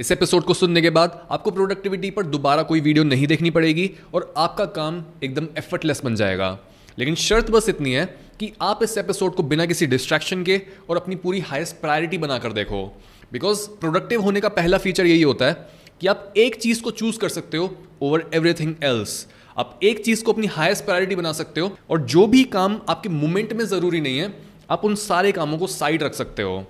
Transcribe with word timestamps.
इस 0.00 0.12
एपिसोड 0.12 0.44
को 0.44 0.54
सुनने 0.54 0.82
के 0.82 0.90
बाद 0.90 1.26
आपको 1.30 1.50
प्रोडक्टिविटी 1.50 2.10
पर 2.10 2.26
दोबारा 2.26 2.62
कोई 2.62 2.80
वीडियो 2.80 3.04
नहीं 3.04 3.26
देखनी 3.26 3.50
पड़ेगी 3.50 3.90
और 4.14 4.34
आपका 4.36 4.64
काम 4.64 5.04
एकदम 5.24 5.48
एफर्टलेस 5.58 6.00
बन 6.04 6.14
जाएगा। 6.14 6.58
लेकिन 6.98 7.14
शर्त 7.14 7.50
बस 7.50 7.68
इतनी 7.68 7.92
है 7.92 8.04
कि 8.40 8.52
आप 8.60 8.82
इस 8.82 8.98
एपिसोड 8.98 9.34
को 9.34 9.42
बिना 9.42 9.66
किसी 9.66 9.86
डिस्ट्रैक्शन 9.86 10.44
के 10.44 10.60
और 10.90 10.96
अपनी 10.96 11.16
पूरी 11.16 11.40
हाईएस्ट 11.40 11.76
प्रायोरिटी 11.76 12.18
बनाकर 12.18 12.52
देखो। 12.52 13.02
बिकॉज़ 13.32 13.68
प्रोडक्टिव 13.80 14.22
होने 14.22 14.40
का 14.40 14.48
पहला 14.48 14.78
फीचर 14.78 15.06
यही 15.06 15.22
होता 15.22 15.44
है 15.44 15.68
कि 16.00 16.06
आप 16.06 16.32
एक 16.36 16.54
चीज़ 16.54 16.82
को 16.82 16.90
चूज़ 16.90 17.18
कर 17.18 17.28
सकते 17.28 17.56
हो 17.56 17.76
ओवर 18.02 18.30
एवरीथिंग 18.34 18.74
एल्स 18.84 19.26
आप 19.58 19.80
एक 19.82 20.04
चीज़ 20.04 20.24
को 20.24 20.32
अपनी 20.32 20.46
हाईएस्ट 20.46 20.84
प्रायोरिटी 20.84 21.16
बना 21.16 21.32
सकते 21.32 21.60
हो 21.60 21.76
और 21.90 22.00
जो 22.00 22.26
भी 22.26 22.44
काम 22.44 22.80
आपके 22.88 23.08
मोमेंट 23.08 23.52
में 23.52 23.64
ज़रूरी 23.64 24.00
नहीं 24.00 24.18
है, 24.18 24.34
आप 24.70 24.84
उन 24.84 24.94
सारे 24.94 25.32
कामों 25.32 25.58
को 25.58 25.66
साइड 25.66 26.02
रख 26.02 26.14
सकते 26.14 26.42
हो। 26.42 26.66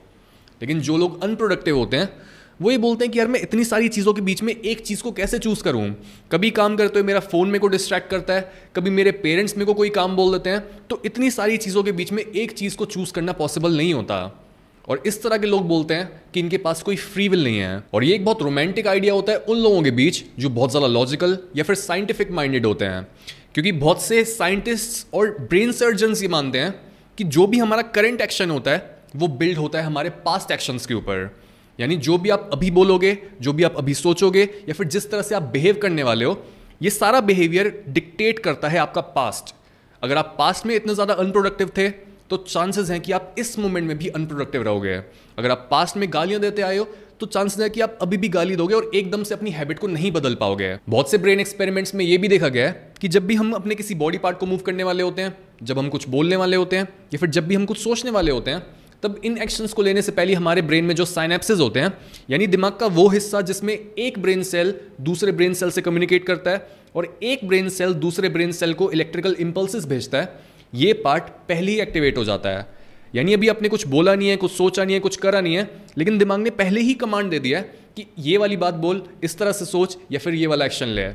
लेकिन 0.63 0.81
जो 0.81 0.97
लोग 0.97 1.23
अनप्रोडक्टिव 1.23 1.77
होते 1.79 1.97
हैं 1.97 2.28
वो 2.61 2.71
ये 2.71 2.79
बोलते 2.79 3.05
हैं 3.05 3.13
कि 3.13 3.19
यार 3.19 3.29
मैं 3.29 3.41
इतनी 3.41 3.65
सारी 3.65 3.89
चीज़ों 3.89 4.13
के 4.15 4.21
बीच 4.21 4.43
में 4.43 4.53
एक 4.55 4.81
चीज़ 4.81 5.03
को 5.03 5.13
कैसे 5.13 5.39
चूज़ 5.39 5.63
करूँ? 5.63 5.91
कभी 6.33 6.51
काम 6.51 6.77
करते 6.77 6.99
हुए 6.99 7.07
मेरा 7.07 7.21
फ़ोन 7.23 7.49
मेरे 7.49 7.59
को 7.59 7.69
डिस्ट्रैक्ट 7.69 8.11
करता 8.11 8.35
है, 8.35 8.53
कभी 8.77 8.91
मेरे 8.91 9.13
पेरेंट्स 9.15 9.57
मेरे 9.57 9.67
को 9.67 9.75
कोई 9.75 9.89
काम 9.91 10.17
बोल 10.17 10.33
देते 10.33 10.51
हैं 10.51 10.87
तो 10.89 11.01
इतनी 11.07 11.31
सारी 11.31 11.57
चीज़ों 11.57 11.83
के 11.83 11.93
बीच 11.93 12.13
में 12.13 12.23
एक 12.23 12.53
चीज़ 12.53 12.77
को 12.77 12.85
चूज़ 12.87 13.13
करना 13.13 13.33
पॉसिबल 13.35 13.77
नहीं 13.77 13.95
होता। 13.95 14.45
और 14.85 15.03
इस 15.07 15.23
तरह 15.23 15.39
के 15.39 15.47
लोग 15.47 15.67
बोलते 15.69 15.95
हैं 15.95 16.11
कि 16.35 16.41
इनके 16.41 16.59
पास 16.59 16.83
कोई 16.83 16.97
फ्री 16.97 17.29
विल 17.29 17.45
नहीं 17.45 17.59
है। 17.59 17.83
और 17.95 18.05
ये 18.05 18.15
एक 18.15 18.25
बहुत 18.25 18.43
रोमांटिक 18.43 18.87
आइडिया 18.87 19.15
होता 19.15 19.33
है 19.33 19.39
उन 19.39 19.59
लोगों 19.59 19.83
के 19.83 19.91
बीच 19.93 20.23
जो 20.39 20.49
बहुत 20.51 20.71
ज़्यादा 20.71 20.87
लॉजिकल 20.89 21.39
या 21.57 21.65
फिर 21.65 21.77
साइंटिफिक 21.77 22.31
माइंडेड 22.31 22.67
होते 22.67 22.85
हैं। 22.85 23.07
क्योंकि 23.55 23.73
बहुत 23.75 24.03
से 24.03 24.25
साइंटिस्ट 24.27 25.15
और 25.15 25.37
ब्रेन 25.41 25.73
सर्जन 25.73 26.15
ये 26.15 26.29
मानते 26.29 26.59
हैं 26.59 26.75
कि 27.19 27.25
जो 27.27 27.47
भी 27.47 27.59
हमारा 27.59 27.83
करंट 27.85 28.21
एक्शन 28.21 28.51
होता 28.51 28.71
है, 28.71 28.97
वो 29.17 29.29
बिल्ड 29.29 29.59
होता 29.59 29.79
है 29.79 29.85
हमारे 29.85 30.11
पास्ट 30.25 30.51
एक्शंस 30.51 30.87
के 30.87 30.95
ऊपर। 30.95 31.31
यानी 31.79 31.97
जो 31.99 32.19
भी 32.19 32.31
आप 32.31 32.49
अभी 32.53 32.71
बोलोगे, 32.71 33.17
जो 33.41 33.53
भी 33.53 33.63
आप 33.63 33.77
अभी 33.77 33.95
सोचोगे, 33.95 34.43
या 34.43 34.73
फिर 34.73 34.87
जिस 34.87 35.11
तरह 35.11 35.23
से 35.23 35.35
आप 35.35 35.43
बिहेव 35.53 35.79
करने 35.83 36.03
वाले 36.03 36.25
हो, 36.25 36.43
ये 36.83 36.91
सारा 36.91 37.21
बिहेवियर 37.23 37.73
डिक्टेट 37.89 38.39
करता 38.39 38.69
है 38.69 38.79
आपका 38.79 39.01
पास्ट 39.01 39.55
अगर 40.03 40.17
आप 40.17 40.35
पास्ट 40.39 40.67
में 40.67 40.75
इतने 40.75 40.95
ज़्यादा 40.95 41.15
अनप्रोडक्टिव 41.17 41.71
थे 41.77 41.89
तो 42.31 42.37
चांसेस 42.39 42.91
हैं 42.91 43.01
कि 43.01 43.13
आप 43.13 43.35
इस 43.39 43.59
मोमेंट 43.59 43.87
में 43.89 43.97
भी 43.99 44.09
अनप्रोडक्टिव 44.09 44.63
रहोगे। 44.63 44.95
अगर 45.39 45.51
आप 45.51 45.67
पास्ट 45.71 45.97
में 45.97 46.09
गालियाँ 46.13 46.41
देते 46.41 46.63
आए 46.63 46.77
हो 46.79 46.85
तो 47.21 47.27
चांसेस 47.27 47.61
है 47.61 47.69
कि 47.71 47.81
आप 47.81 47.99
अभी 48.03 48.17
भी 48.17 48.29
गाली 48.29 48.57
दोगे 48.57 48.75
और 48.75 48.91
एकदम 48.95 49.23
से 49.23 49.35
अपनी 49.35 49.51
हैबिट 49.51 49.79
को 49.79 49.87
नहीं 49.87 50.11
बदल 50.13 50.35
पाओगे। 50.35 50.75
बहुत 50.89 51.11
से 51.11 51.19
ब्रेन 51.19 51.41
एक्सपेरिमेंट्स 51.41 51.95
में 51.95 52.05
ये 52.05 52.19
भी 52.19 52.29
देखा 52.29 52.49
गया 52.49 52.67
है 52.67 52.93
कि 53.01 53.09
जब 53.09 53.27
भी 53.27 53.35
हम 53.35 53.53
अपने 53.53 53.75
किसी 53.75 53.95
बॉडी 53.95 54.19
पार्ट 54.19 54.39
को 54.39 54.47
मूव 54.47 54.59
करने 54.59 54.85
वाले 54.85 55.03
होते 55.03 55.23
हैं, 55.23 55.37
जब 55.63 55.79
हम 55.79 55.89
कुछ 55.89 56.09
बोलने 56.09 56.37
वाले 56.37 56.57
होते 56.57 56.77
हैं, 56.77 56.85
या 56.85 57.19
फिर 57.19 57.31
जब 57.31 57.47
भी 57.49 57.55
हम 57.55 57.65
कुछ 57.67 57.79
सोचने 57.79 58.11
वाले 58.11 58.33
होते 58.33 58.51
हैं 58.51 58.63
तब 59.03 59.21
इन 59.25 59.37
एक्शंस 59.39 59.73
को 59.73 59.83
लेने 59.83 60.03
से 60.03 60.13
पहले 60.13 60.35
हमारे 60.35 60.63
ब्रेन 60.63 60.85
में 60.85 60.95
जो 60.95 61.05
साइनेप्सिस 61.05 61.59
होते 61.59 61.81
हैं, 61.81 61.93
यानी 62.31 62.47
दिमाग 62.47 62.73
का 62.73 62.87
वो 62.87 63.09
हिस्सा 63.09 63.41
जिसमें 63.41 63.73
एक 63.75 64.19
ब्रेन 64.19 64.43
सेल 64.43 64.75
दूसरे 65.01 65.33
ब्रेन 65.33 65.55
सेल 65.55 65.71
से 65.71 65.83
कम्युनिकेट 65.83 66.27
करता 66.27 66.51
है 66.51 66.67
और 66.95 67.19
एक 67.23 67.47
ब्रेन 67.49 67.69
सेल 67.69 67.95
दूसरे 67.97 68.29
ब्रेन 68.29 68.53
सेल 68.53 68.75
को 68.75 68.91
इलेक्ट्रिकल 68.91 69.37
इंपल्सिस 69.41 69.87
भेजता 69.87 70.21
है, 70.21 70.33
ये 70.73 70.93
पार्ट 70.95 71.23
पहले 71.49 71.73
ही 71.73 71.81
एक्टिवेट 71.81 72.19
हो 72.19 72.25
जाता 72.25 72.51
है। 72.51 72.67
यानी 73.15 73.35
अभी 73.35 73.49
आपने 73.49 73.69
कुछ 73.69 73.87
बोला 73.87 74.15
नहीं 74.15 74.29
है, 74.29 74.37
कुछ 74.37 74.53
सोचा 74.53 74.85
नहीं 74.85 74.95
है, 74.95 75.01
कुछ 75.01 75.17
करा 75.17 75.41
नहीं 75.41 75.57
है, 75.57 75.71
लेकिन 75.99 76.19
दिमाग 76.19 76.41
ने 76.41 76.51
पहले 76.53 76.81
ही 76.81 76.95
कमांड 76.95 77.31
दे 77.31 77.39
दिया 77.39 77.59
है 77.59 77.71
कि 77.97 78.07
ये 78.19 78.37
वाली 78.37 78.57
बात 78.57 78.75
बोल, 78.75 79.03
इस 79.25 79.39
तरह 79.39 79.53
से 79.53 79.65
सोच 79.65 79.97
या 80.13 80.19
फिर 80.19 80.35
ये 80.35 80.47
वाला 80.47 80.65
एक्शन 80.65 80.89
ले। 80.89 81.09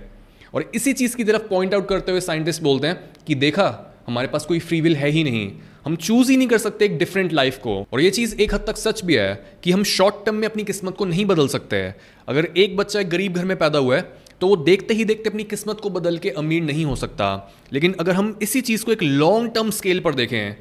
और 0.53 0.71
इसी 0.75 0.93
चीज़ 0.93 1.15
की 1.17 1.23
तरफ़ 1.23 1.41
पॉइंट 1.41 1.73
आउट 1.73 1.87
करते 1.87 2.11
हुए 2.11 2.21
साइंटिस्ट 2.21 2.61
बोलते 2.61 2.87
हैं 2.87 3.11
कि 3.27 3.35
देखा 3.35 3.69
हमारे 4.07 4.27
पास 4.27 4.45
कोई 4.45 4.59
फ्री 4.59 4.79
विल 4.81 4.95
है 4.95 5.09
ही 5.09 5.23
नहीं। 5.23 5.51
हम 5.85 5.95
चूज़ 5.95 6.31
ही 6.31 6.37
नहीं 6.37 6.47
कर 6.47 6.57
सकते 6.57 6.85
एक 6.85 6.97
डिफरेंट 6.97 7.33
लाइफ 7.33 7.57
को। 7.57 7.75
और 7.93 8.01
ये 8.01 8.09
चीज़ 8.09 8.35
एक 8.35 8.53
हद 8.53 8.63
तक 8.67 8.77
सच 8.77 9.03
भी 9.05 9.15
है 9.15 9.33
कि 9.63 9.71
हम 9.71 9.83
शॉर्ट 9.83 10.25
टर्म 10.25 10.35
में 10.35 10.47
अपनी 10.47 10.63
किस्मत 10.63 10.95
को 10.97 11.05
नहीं 11.05 11.25
बदल 11.25 11.47
सकते। 11.47 11.75
हैं 11.75 11.95
अगर 12.27 12.45
एक 12.57 12.75
बच्चा 12.77 12.99
एक 12.99 13.09
गरीब 13.09 13.33
घर 13.33 13.45
में 13.45 13.57
पैदा 13.57 13.79
हुआ 13.79 13.95
है 13.95 14.01
तो 14.41 14.47
वो 14.47 14.55
देखते 14.55 14.93
ही 14.93 15.05
देखते 15.05 15.29
अपनी 15.29 15.43
किस्मत 15.43 15.79
को 15.79 15.89
बदल 15.89 16.17
के 16.17 16.29
अमीर 16.29 16.63
नहीं 16.63 16.85
हो 16.85 16.95
सकता। 16.95 17.55
लेकिन 17.73 17.95
अगर 17.99 18.13
हम 18.13 18.37
इसी 18.41 18.61
चीज़ 18.61 18.85
को 18.85 18.91
एक 18.91 19.03
लॉन्ग 19.03 19.51
टर्म 19.51 19.69
स्केल 19.69 19.99
पर 19.99 20.13
देखें 20.13 20.55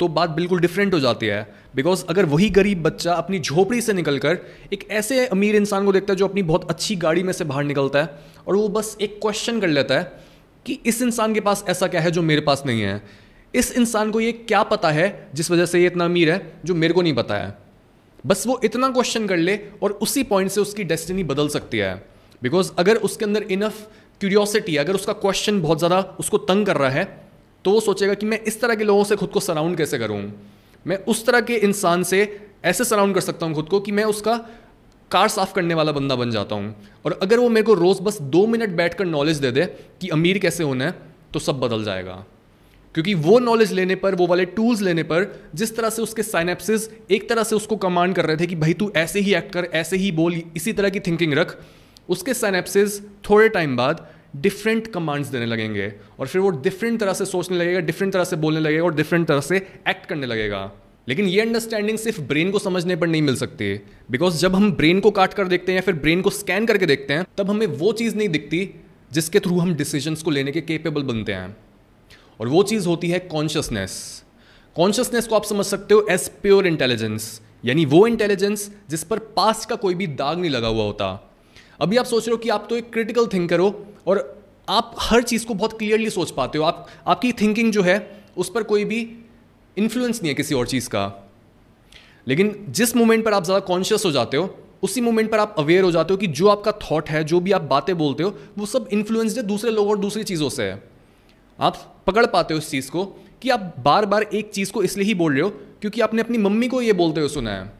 तो 0.00 0.08
बात 0.08 0.30
बिल्कुल 0.30 0.60
डिफरेंट 0.60 0.94
हो 0.94 1.00
जाती 1.00 1.26
है। 1.26 1.40
बिकॉज़ 1.76 2.04
अगर 2.08 2.24
वही 2.24 2.48
गरीब 2.50 2.82
बच्चा 2.82 3.12
अपनी 3.14 3.38
झोपड़ी 3.38 3.80
से 3.80 3.92
निकलकर 3.92 4.38
एक 4.72 4.86
ऐसे 4.90 5.26
अमीर 5.26 5.56
इंसान 5.56 5.84
को 5.86 5.92
देखता 5.92 6.12
है 6.12 6.16
जो 6.16 6.26
अपनी 6.28 6.42
बहुत 6.42 6.70
अच्छी 6.70 6.96
गाड़ी 6.96 7.22
में 7.22 7.32
से 7.32 7.44
बाहर 7.44 7.64
निकलता 7.64 8.02
है, 8.02 8.08
और 8.46 8.56
वो 8.56 8.68
बस 8.68 8.96
एक 9.00 9.18
क्वेश्चन 9.22 9.60
कर 9.60 9.68
लेता 9.68 9.98
है 9.98 10.25
कि 10.66 10.78
इस 10.86 11.02
इंसान 11.02 11.34
के 11.34 11.40
पास 11.40 11.64
ऐसा 11.68 11.86
क्या 11.86 12.00
है 12.00 12.10
जो 12.10 12.22
मेरे 12.22 12.40
पास 12.40 12.62
नहीं 12.66 12.82
है? 12.82 13.02
इस 13.54 13.72
इंसान 13.72 14.10
को 14.10 14.20
ये 14.20 14.32
क्या 14.32 14.62
पता 14.62 14.90
है 14.90 15.28
जिस 15.34 15.50
वजह 15.50 15.66
से 15.66 15.80
ये 15.80 15.86
इतना 15.86 16.04
अमीर 16.04 16.30
है 16.30 16.52
जो 16.64 16.74
मेरे 16.74 16.94
को 16.94 17.02
नहीं 17.02 17.14
पता 17.14 17.34
है? 17.34 17.54
बस 18.26 18.46
वो 18.46 18.60
इतना 18.64 18.88
क्वेश्चन 18.88 19.26
कर 19.26 19.36
ले 19.36 19.58
और 19.82 19.92
उसी 19.92 20.22
पॉइंट 20.22 20.50
से 20.50 20.60
उसकी 20.60 20.84
डेस्टिनी 20.84 21.24
बदल 21.24 21.48
सकती 21.48 21.78
है। 21.78 21.94
बिकॉज़ 22.42 22.72
अगर 22.78 22.96
उसके 22.96 23.24
अंदर 23.24 23.42
इनफ 23.42 23.86
क्यूरियोसिटी 24.20 24.76
अगर 24.76 24.94
उसका 24.94 25.12
क्वेश्चन 25.12 25.60
बहुत 25.62 25.78
ज़्यादा 25.78 26.00
उसको 26.20 26.38
तंग 26.38 26.66
कर 26.66 26.76
रहा 26.76 26.90
है 26.90 27.04
तो 27.64 27.70
वो 27.70 27.80
सोचेगा 27.80 28.14
कि 28.14 28.26
मैं 28.26 28.40
इस 28.40 28.60
तरह 28.60 28.74
के 28.74 28.84
लोगों 28.84 29.04
से 29.04 29.16
खुद 29.16 29.30
को 29.30 29.40
सराउंड 29.40 29.76
कैसे 29.76 29.98
करूँ? 29.98 30.20
मैं 30.86 30.96
उस 31.04 31.24
तरह 31.26 31.40
के 31.40 31.56
इंसान 31.56 32.02
से 32.02 32.20
ऐसे 32.64 32.84
सराउंड 32.84 33.14
कर 33.14 33.20
सकता 33.20 33.46
हूँ 33.46 33.54
खुद 33.54 33.68
को 33.68 33.80
कि 33.80 33.92
मैं 33.92 34.04
उसका 34.04 34.34
कार 35.10 35.28
साफ़ 35.28 35.54
करने 35.54 35.74
वाला 35.74 35.92
बंदा 35.92 36.16
बन 36.16 36.30
जाता 36.30 36.54
हूँ। 36.54 36.74
और 37.04 37.18
अगर 37.22 37.38
वो 37.38 37.48
मेरे 37.48 37.62
को 37.62 37.74
रोज़ 37.74 38.00
बस 38.02 38.20
दो 38.22 38.46
मिनट 38.46 38.68
बैठ 38.68 38.94
कर 38.94 39.04
नॉलेज 39.04 39.36
दे 39.36 39.50
दे 39.50 39.64
कि 40.00 40.08
अमीर 40.08 40.38
कैसे 40.38 40.64
होना 40.64 40.84
है 40.84 40.94
तो 41.32 41.38
सब 41.38 41.60
बदल 41.60 41.84
जाएगा। 41.84 42.24
क्योंकि 42.94 43.14
वो 43.14 43.38
नॉलेज 43.38 43.72
लेने 43.72 43.94
पर, 43.94 44.14
वो 44.14 44.26
वाले 44.26 44.44
टूल्स 44.44 44.80
लेने 44.80 45.02
पर, 45.02 45.48
जिस 45.54 45.76
तरह 45.76 45.90
से 45.90 46.02
उसके 46.02 46.22
साइनेप्सिस 46.22 46.88
एक 47.10 47.28
तरह 47.28 47.42
से 47.42 47.56
उसको 47.56 47.76
कमांड 47.76 48.14
कर 48.14 48.26
रहे 48.26 48.36
थे 48.36 48.46
कि 48.46 48.56
भाई 48.56 48.72
तू 48.72 48.92
ऐसे 48.96 49.20
ही 49.20 49.34
एक्ट 49.34 49.52
कर, 49.52 49.64
ऐसे 49.64 49.96
ही 49.96 50.12
बोल, 50.12 50.42
इसी 50.56 50.72
तरह 50.72 50.88
की 50.88 51.00
थिंकिंग 51.00 51.34
रख, 51.34 51.56
उसके 52.08 52.34
साइनेप्सिस 52.34 53.00
थोड़े 53.30 53.48
टाइम 53.48 53.76
बाद 53.76 54.06
डिफरेंट 54.36 54.86
कमांड्स 54.86 55.28
देने 55.28 55.46
लगेंगे। 55.46 55.92
और 56.20 56.26
फिर 56.26 56.40
वो 56.40 56.50
डिफरेंट 56.50 57.00
तरह 57.00 57.12
से 57.12 57.24
सोचने 57.24 57.58
लगेगा 57.58 57.80
डिफरेंट 57.80 58.12
तरह 58.12 58.24
से 58.24 58.36
बोलने 58.36 58.60
लगेगा 58.60 58.84
और 58.84 58.94
डिफरेंट 58.94 59.28
तरह 59.28 59.40
से 59.40 59.56
एक्ट 59.88 60.06
करने 60.06 60.26
लगेगा। 60.26 60.72
लेकिन 61.06 61.26
ये 61.26 61.40
अंडरस्टैंडिंग 61.40 61.98
सिर्फ़ 61.98 62.20
ब्रेन 62.20 62.50
को 62.50 62.58
समझने 62.58 62.96
पर 62.96 63.06
नहीं 63.06 63.22
मिल 63.22 63.36
सकती 63.36 63.72
बिकॉज़ 64.10 64.38
जब 64.38 64.54
हम 64.54 64.72
ब्रेन 64.72 65.00
को 65.00 65.10
काट 65.10 65.34
कर 65.34 65.48
देखते 65.48 65.72
हैं 65.72 65.76
या 65.76 65.82
फिर 65.82 65.94
ब्रेन 65.94 66.22
को 66.22 66.30
स्कैन 66.30 66.66
करके 66.66 66.86
देखते 66.86 67.14
हैं, 67.14 67.26
तब 67.38 67.50
हमें 67.50 67.66
वो 67.66 67.92
चीज़ 67.92 68.16
नहीं 68.16 68.28
दिखती 68.28 68.68
जिसके 69.12 69.40
थ्रू 69.40 69.58
हम 69.58 69.74
डिसीजंस 69.74 70.22
को 70.22 70.30
लेने 70.30 70.52
के 70.52 70.60
केपेबल 70.60 71.02
बनते 71.02 71.32
हैं। 71.32 71.56
और 72.40 72.48
वो 72.48 72.62
चीज़ 72.62 72.86
होती 72.88 73.08
है 73.08 73.18
कॉन्शियसनेस 73.18 74.24
कॉन्शियसनेस 74.76 75.26
को 75.26 75.36
आप 75.36 75.44
समझ 75.44 75.66
सकते 75.66 75.94
हो 75.94 76.06
एज 76.10 76.28
प्योर 76.42 76.66
इंटेलिजेंस 76.66 77.40
यानी 77.64 77.84
वो 77.84 78.06
इंटेलिजेंस 78.06 78.70
जिस 78.90 79.04
पर 79.04 79.18
पास्ट 79.36 79.68
का 79.68 79.76
कोई 79.76 79.94
भी 79.94 80.06
दाग 80.06 80.38
नहीं 80.38 80.50
लगा 80.50 80.68
हुआ 80.68 80.84
होता। 80.84 81.08
अभी 81.80 81.96
आप 81.96 82.04
सोच 82.04 82.26
रहे 82.26 82.32
हो 82.32 82.36
कि 82.36 82.48
आप 82.48 82.66
तो 82.70 82.76
एक 82.76 82.92
क्रिटिकल 82.92 83.26
थिंकर 83.26 83.60
हो, 83.60 83.86
और 84.06 84.42
आप 84.68 84.94
हर 85.00 85.22
चीज़ 85.22 85.46
को 85.46 85.54
बहुत 85.54 85.78
क्लियरली 85.78 86.10
सोच 86.10 86.30
पाते 86.30 86.58
हो। 86.58 86.64
आप, 86.64 86.88
आपकी 87.06 87.32
थिंकिंग 87.32 87.72
जो 87.72 87.82
है, 87.82 88.24
उस 88.36 88.50
पर 88.50 88.62
कोई 88.62 88.84
भी 88.84 89.00
इन्फ्लुएंस 89.76 90.20
नहीं 90.22 90.28
है 90.28 90.34
किसी 90.34 90.54
और 90.54 90.66
चीज़ 90.66 90.88
का। 90.88 91.12
लेकिन 92.26 92.54
जिस 92.68 92.96
मोमेंट 92.96 93.24
पर 93.24 93.34
आप 93.34 93.44
ज़्यादा 93.44 93.66
कॉन्शियस 93.66 94.04
हो 94.04 94.10
जाते 94.10 94.36
हो, 94.36 94.54
उसी 94.82 95.00
मोमेंट 95.00 95.30
पर 95.30 95.38
आप 95.38 95.54
अवेयर 95.58 95.84
हो 95.84 95.90
जाते 95.90 96.12
हो 96.12 96.16
कि 96.18 96.26
जो 96.28 96.48
आपका 96.48 96.72
थॉट 96.82 97.08
है, 97.08 97.22
जो 97.24 97.40
भी 97.40 97.52
आप 97.52 97.62
बातें 97.64 97.96
बोलते 97.98 98.22
हो, 98.22 98.34
वो 98.58 98.66
सब 98.66 98.88
इन्फ्लुएंस्ड 98.92 99.36
है 99.36 99.42
दूसरे 99.42 99.70
लोगों 99.70 99.90
और 99.90 99.98
दूसरी 99.98 100.24
चीज़ों 100.24 100.48
से। 100.48 100.62
है 100.62 100.82
आप 101.58 101.76
पकड़ 102.06 102.26
पाते 102.26 102.54
हो 102.54 102.58
इस 102.58 102.70
चीज़ 102.70 102.90
को 102.90 103.04
कि 103.42 103.50
आप 103.50 103.74
बार 103.78 104.06
बार 104.06 104.22
एक 104.24 104.50
चीज़ 104.50 104.72
को 104.72 104.82
इसलिए 104.82 105.06
ही 105.06 105.14
बोल 105.14 105.32
रहे 105.32 105.42
हो 105.42 105.48
क्योंकि 105.80 106.00
आपने 106.00 106.20
अपनी 106.20 106.38
मम्मी 106.38 106.68
को 106.68 106.80
ये 106.82 106.92
बोलते 106.92 107.20
हुए 107.20 107.28
सुना 107.28 107.50
है। 107.50 107.72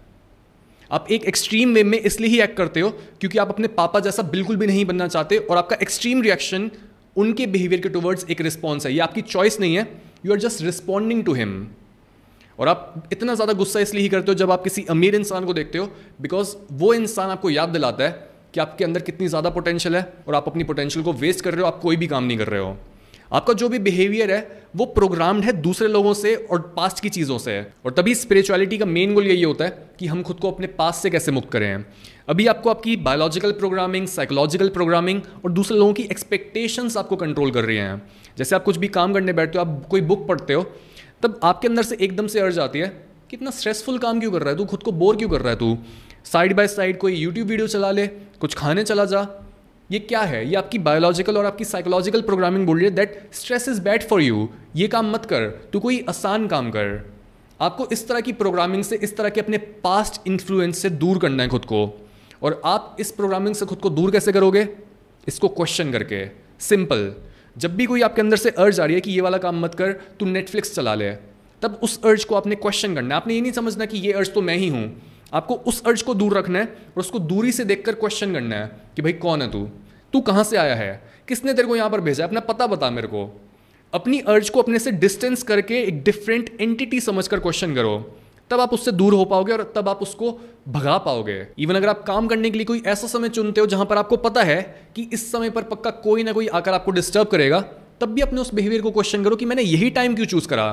आप 0.91 1.07
एक 1.11 1.25
एक्सट्रीम 1.25 1.73
वे 1.75 1.83
में 1.85 1.99
इसलिए 1.99 2.31
ही 2.31 2.41
एक्ट 2.41 2.57
करते 2.57 2.81
हो 2.81 2.91
क्योंकि 2.91 3.39
आप 3.39 3.49
अपने 3.49 3.69
पापा 3.71 4.01
जैसा 4.01 4.23
बिल्कुल 4.25 4.57
भी 4.57 4.67
नहीं 4.67 4.85
बनना 4.85 5.09
चाहते 5.09 5.39
और 5.39 5.57
आपका 5.57 5.77
एक्सट्रीम 5.83 6.23
रिएक्शन 6.23 6.71
उनके 7.17 7.47
बिहेवियर 7.47 7.81
के 7.81 7.89
टुवर्ड्स 7.89 8.27
एक 8.31 8.41
रिस्पॉन्स 8.41 8.87
है। 8.87 8.93
ये 8.93 9.01
आपकी 9.01 9.23
चॉइस 9.23 9.61
नहीं 9.61 9.77
है। 9.77 9.83
You 10.27 10.33
are 10.33 10.39
just 10.39 10.63
responding 10.63 11.25
to 11.25 11.33
him 11.35 11.67
और 12.59 12.69
आप 12.69 13.09
इतना 13.13 13.35
ज़्यादा 13.35 13.53
गुस्सा 13.53 13.81
इसलिए 13.81 14.03
ही 14.03 14.09
करते 14.09 14.33
हो 14.33 14.35
जब 14.35 14.51
आप 14.51 14.63
किसी 14.65 14.85
अमीर 14.91 15.15
इंसान 15.15 15.45
को 15.45 15.55
देखते 15.55 15.79
हो 15.79 15.91
बिकॉज़ 16.21 16.55
वो 16.73 16.93
इंसान 16.95 17.31
आपको 17.31 17.51
याद 17.51 17.69
दिलाता 17.69 18.05
है 18.05 18.11
कि 18.55 18.61
आपके 18.61 18.85
अंदर 18.85 19.01
कितनी 19.03 19.29
ज़्यादा 19.29 19.51
पोटेंशियल 19.51 19.97
है 19.97 20.13
और 20.29 20.35
आप 20.35 20.49
अपनी 20.49 20.65
पोटेंशियल 20.65 21.05
को 21.05 21.13
वेस्ट 21.15 21.41
कर 21.41 21.53
रहे 21.53 21.61
हो, 21.61 21.67
आप 21.67 21.81
कोई 21.81 21.97
भी 21.97 22.07
काम 22.07 22.25
नहीं 22.25 22.39
कर 22.39 22.49
रहे 22.49 22.61
हो। 22.61 22.77
आपका 23.31 23.53
जो 23.53 23.69
भी 23.69 23.79
बिहेवियर 23.79 24.31
है, 24.31 24.63
वो 24.77 24.85
प्रोग्राम्ड 24.87 25.45
है 25.45 25.53
दूसरे 25.53 25.89
लोगों 25.89 26.13
से 26.15 26.35
और 26.35 26.61
पास्ट 26.77 27.01
की 27.01 27.09
चीज़ों 27.09 27.39
से। 27.39 27.53
है 27.53 27.73
और 27.85 27.93
तभी 27.93 28.15
स्पिरिचुअलिटी 28.15 28.79
का 28.79 28.87
मेन 28.87 29.15
गोल 29.15 29.27
यही 29.27 29.43
होता 29.43 29.65
है 29.65 29.89
कि 29.99 30.07
हम 30.07 30.23
खुद 30.23 30.37
को 30.37 30.51
अपने 30.51 30.67
पास्ट 30.79 31.03
से 31.03 31.11
कैसे 31.11 31.33
मुक्त 31.33 31.51
करें। 31.51 31.85
अभी 32.29 32.47
आपको 32.47 32.71
आपकी 32.71 32.97
बायोलॉजिकल 32.99 33.53
प्रोग्रामिंग 33.53 34.07
साइकोलॉजिकल 34.09 34.69
प्रोग्रामिंग 34.69 35.21
और 35.45 35.53
दूसरे 35.53 35.79
लोगों 35.79 35.93
की 35.93 36.03
एक्सपेक्टेशंस 36.05 36.97
आपको 36.97 37.17
कंट्रोल 37.17 37.51
कर 37.51 37.65
रही 37.65 37.77
हैं। 37.77 38.03
जैसे 38.39 38.57
आप 38.57 38.65
कुछ 38.65 38.77
भी 38.77 38.89
काम 38.91 39.15
करने 39.15 39.33
बैठते 39.33 39.59
हो, 39.59 39.65
आप 39.65 39.87
कोई 39.91 40.01
बुक 40.03 40.27
पढ़ते 40.29 40.53
हो 40.53 40.71
तब 41.23 41.41
आपके 41.43 41.69
अंदर 41.69 41.83
से 41.83 41.97
एकदम 42.01 42.27
से 42.27 42.41
अर्ज़ 42.41 42.61
आती 42.61 42.79
है 42.79 42.89
कि 43.31 43.37
इतना 43.37 43.51
स्ट्रेसफुल 43.51 43.99
काम 43.99 44.21
क्यों 44.21 44.33
कर 44.33 44.43
रहा 44.43 44.51
है 44.51 44.57
तू? 44.57 44.65
खुद 44.65 44.83
को 44.83 44.93
बोर 44.93 45.17
क्यों 45.17 45.29
कर 45.29 45.41
रहा 45.41 45.51
है 45.51 45.57
तू? 45.57 45.77
साइड 46.25 46.57
बाय 46.57 46.69
साइड 46.69 46.99
कोई 46.99 47.15
यूट्यूब 47.15 47.49
वीडियो 47.49 47.67
चला 47.69 47.91
ले, 47.91 48.07
कुछ 48.07 48.55
खाने 48.55 48.85
चला 48.85 49.05
जा। 49.05 49.27
ये 49.91 49.99
क्या 49.99 50.21
है? 50.21 50.49
ये 50.49 50.55
आपकी 50.55 50.79
बायोलॉजिकल 50.79 51.37
और 51.39 51.45
आपकी 51.45 51.65
साइकोलॉजिकल 51.65 52.23
प्रोग्रामिंग 52.23 52.67
बोल 52.67 52.77
रही 52.77 52.87
है 52.87 52.95
that 52.95 53.29
stress 53.33 53.69
is 53.69 53.81
bad 53.81 54.03
for 54.03 54.23
you 54.23 54.49
ये 54.77 54.89
काम 54.89 55.11
मत 55.13 55.25
कर, 55.25 55.49
तू 55.73 55.81
कोई 55.81 56.05
आसान 56.09 56.47
काम 56.47 56.71
कर। 56.71 57.15
आपको 57.61 57.89
इस 57.93 58.09
तरह 58.09 58.21
की 58.21 58.33
प्रोग्रामिंग 58.33 58.85
से, 58.85 58.97
इस 58.97 59.17
तरह 59.17 59.29
के 59.29 59.41
अपने 59.41 59.59
पास्ट 59.59 60.21
इन्फ्लुएंस 60.27 60.79
से 60.79 60.91
दूर 60.91 61.19
करना 61.19 61.43
है 61.43 61.49
खुद 61.49 61.65
को। 61.65 62.07
और 62.43 62.61
आप 62.65 62.97
इस 63.01 63.11
प्रोग्रामिंग 63.11 63.55
से 63.55 63.67
खुद 63.67 63.79
को 63.79 63.91
दूर 63.91 64.11
कैसे 64.11 64.33
करोगे? 64.33 64.69
इसको 65.29 65.49
क्वेश्चन 65.49 65.93
करके। 65.93 66.27
सिंपल 66.61 67.13
जब 67.59 67.77
भी 67.77 67.87
कोई 67.87 68.03
आपके 68.03 68.21
अंदर 68.21 68.37
से 68.37 68.51
अर्ज़ 68.51 68.81
आ 68.81 68.85
रही 68.85 68.95
है 68.95 69.01
कि 69.01 69.11
ये 69.11 69.21
वाला 69.21 69.39
काम 69.39 69.61
मत 69.61 69.75
कर 69.75 69.93
तू 69.93 70.27
नेटफ्लिक्स 70.27 70.75
चला 70.75 70.95
ले। 70.95 71.11
तब 71.63 71.81
उस 71.83 72.05
अर्ज़ 72.05 72.27
को 72.27 72.35
आपने 72.35 72.55
क्वेश्चन 72.55 72.95
करना 72.95 73.15
है। 73.15 73.21
आपने 73.21 73.35
ये 73.35 73.41
नहीं 73.41 73.53
समझना 73.53 73.85
कि 73.85 73.99
ये 73.99 74.13
अर्ज़ 74.13 74.31
तो 74.31 74.43
मैं 74.43 74.57
ही 74.57 74.69
हूँ। 74.69 75.03
आपको 75.35 75.55
उस 75.55 75.83
अर्ज़ 75.87 76.05
को 76.05 76.15
दूर 76.15 76.39
रखना 76.39 76.59
है 76.59 76.65
और 76.65 77.01
उसको 77.01 77.19
दूरी 77.19 77.53
से 77.53 77.65
देखकर 77.65 77.95
क्वेश्चन 77.95 78.33
करना 78.33 78.57
है 78.57 78.71
कि 78.97 79.03
भाई 79.03 79.13
कौन 79.13 79.43
है 79.43 79.51
तू? 79.51 79.69
तू 80.13 80.21
कहाँ 80.21 80.45
से 80.45 80.57
आया 80.57 80.75
है? 80.75 81.03
किसने 81.29 81.55
तेरे 81.55 81.69
को 81.69 81.77
यहाँ 81.77 81.91
पर 81.91 82.01
भेजा 82.01 82.25
है? 82.25 82.29
अपना 82.29 82.41
पता 82.41 82.67
बता 82.67 82.91
मेरे 82.91 83.09
को। 83.09 83.41
अपनी 83.95 84.19
अर्ज़ 84.19 84.51
को 84.51 84.63
अपने 84.63 84.79
से 84.79 84.91
डिस्टेंस 84.91 85.43
करके 85.43 85.83
एक 85.83 86.03
डिफरेंट 86.03 86.51
एंटिटी 86.61 87.01
समझकर 87.01 87.41
क्वेश्चन 87.41 87.75
करो। 87.75 88.19
तब 88.51 88.61
आप 88.61 88.73
उससे 88.73 88.93
दूर 88.93 89.15
हो 89.15 89.25
पाओगे 89.25 89.53
और 89.53 89.63
तब 89.77 89.89
आप 89.89 90.03
उसको 90.03 90.31
भगा 90.69 90.97
पाओगे। 90.99 91.47
इवन 91.59 91.75
अगर 91.75 91.89
आप 91.89 92.03
काम 92.03 92.27
करने 92.27 92.51
के 92.51 92.59
लिए 92.59 92.65
कोई 92.65 92.83
ऐसा 92.87 93.07
समय 93.07 93.29
चुनते 93.29 93.61
हो 93.61 93.67
जहाँ 93.67 93.87
पर 93.87 93.99
आपको 93.99 94.17
पता 94.17 94.43
है 94.43 94.63
कि 94.97 95.09
इस 95.13 95.31
समय 95.33 95.51
पर 95.51 95.63
पक्का 95.63 95.91
कोई 95.91 96.23
ना 96.23 96.33
कोई 96.33 96.47
आकर 96.49 96.73
आपको 96.73 96.91
डिस्टर्ब 96.91 97.29
करेगा, 97.29 97.61
तब 98.01 98.09
भी 98.09 98.21
अपने 98.21 98.41
उस 98.41 98.55
बिहेवियर 98.55 98.83
को 98.83 98.91
क्वेश्चन 98.91 99.25
करो 99.25 99.37
कि 99.37 99.45
मैंने 99.45 99.63
यही 99.63 99.91
टाइम 99.91 100.15
क्यों 100.15 100.27
चूज़ 100.27 100.49
करा? 100.49 100.69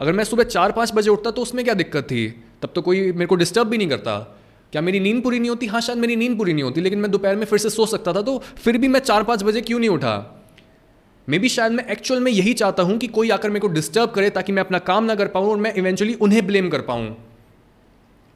अगर 0.00 0.12
मैं 0.12 0.24
सुबह 0.24 0.44
चार 0.44 0.72
पाँच 0.72 0.92
बजे 0.94 1.10
उठता 1.10 1.30
तो 1.30 1.42
उसमें 1.42 1.64
क्या 1.64 1.74
दिक्कत 1.74 2.04
थी? 2.04 2.26
तब 2.62 2.72
तो 2.74 2.82
कोई 2.82 3.00
मेरे 3.12 3.26
को 3.26 3.34
डिस्टर्ब 3.34 3.68
भी 3.68 3.78
नहीं 3.78 3.88
करता। 3.88 4.18
क्या 4.72 4.82
मेरी 4.82 5.00
नींद 5.00 5.22
पूरी 5.22 5.38
नहीं 5.38 5.50
होती? 5.50 5.66
हाँ 5.66 5.80
शायद 5.80 5.98
मेरी 5.98 6.16
नींद 6.16 6.36
पूरी 6.38 6.52
नहीं 6.52 6.64
होती, 6.64 6.80
लेकिन 6.80 6.98
मैं 6.98 7.10
दोपहर 7.10 7.36
में 7.36 7.44
फिर 7.46 7.58
से 7.58 7.70
सो 7.70 7.86
सकता 7.86 8.12
था 8.12 8.22
तो 8.22 8.38
फिर 8.56 8.78
भी 8.78 8.88
मैं 8.88 9.00
चार 9.00 9.22
पाँच 9.22 9.42
बजे 9.42 9.60
क्यों 9.60 9.78
नहीं 9.78 9.90
उठा? 9.90 10.37
मे 11.28 11.38
भी 11.38 11.48
शायद 11.48 11.72
मैं 11.72 11.86
एक्चुअल 11.86 12.20
में 12.20 12.32
यही 12.32 12.52
चाहता 12.52 12.82
हूँ 12.82 12.98
कि 12.98 13.06
कोई 13.06 13.30
आकर 13.30 13.48
मेरे 13.48 13.60
को 13.60 13.68
डिस्टर्ब 13.68 14.10
करे 14.10 14.30
ताकि 14.30 14.52
मैं 14.52 14.62
अपना 14.62 14.78
काम 14.78 15.04
ना 15.04 15.14
कर 15.14 15.26
पाऊँ 15.26 15.50
और 15.50 15.56
मैं 15.56 15.74
इवेंचुअली 15.74 16.14
उन्हें 16.14 16.46
ब्लेम 16.46 16.68
कर 16.68 16.80
पाऊँ। 16.80 17.16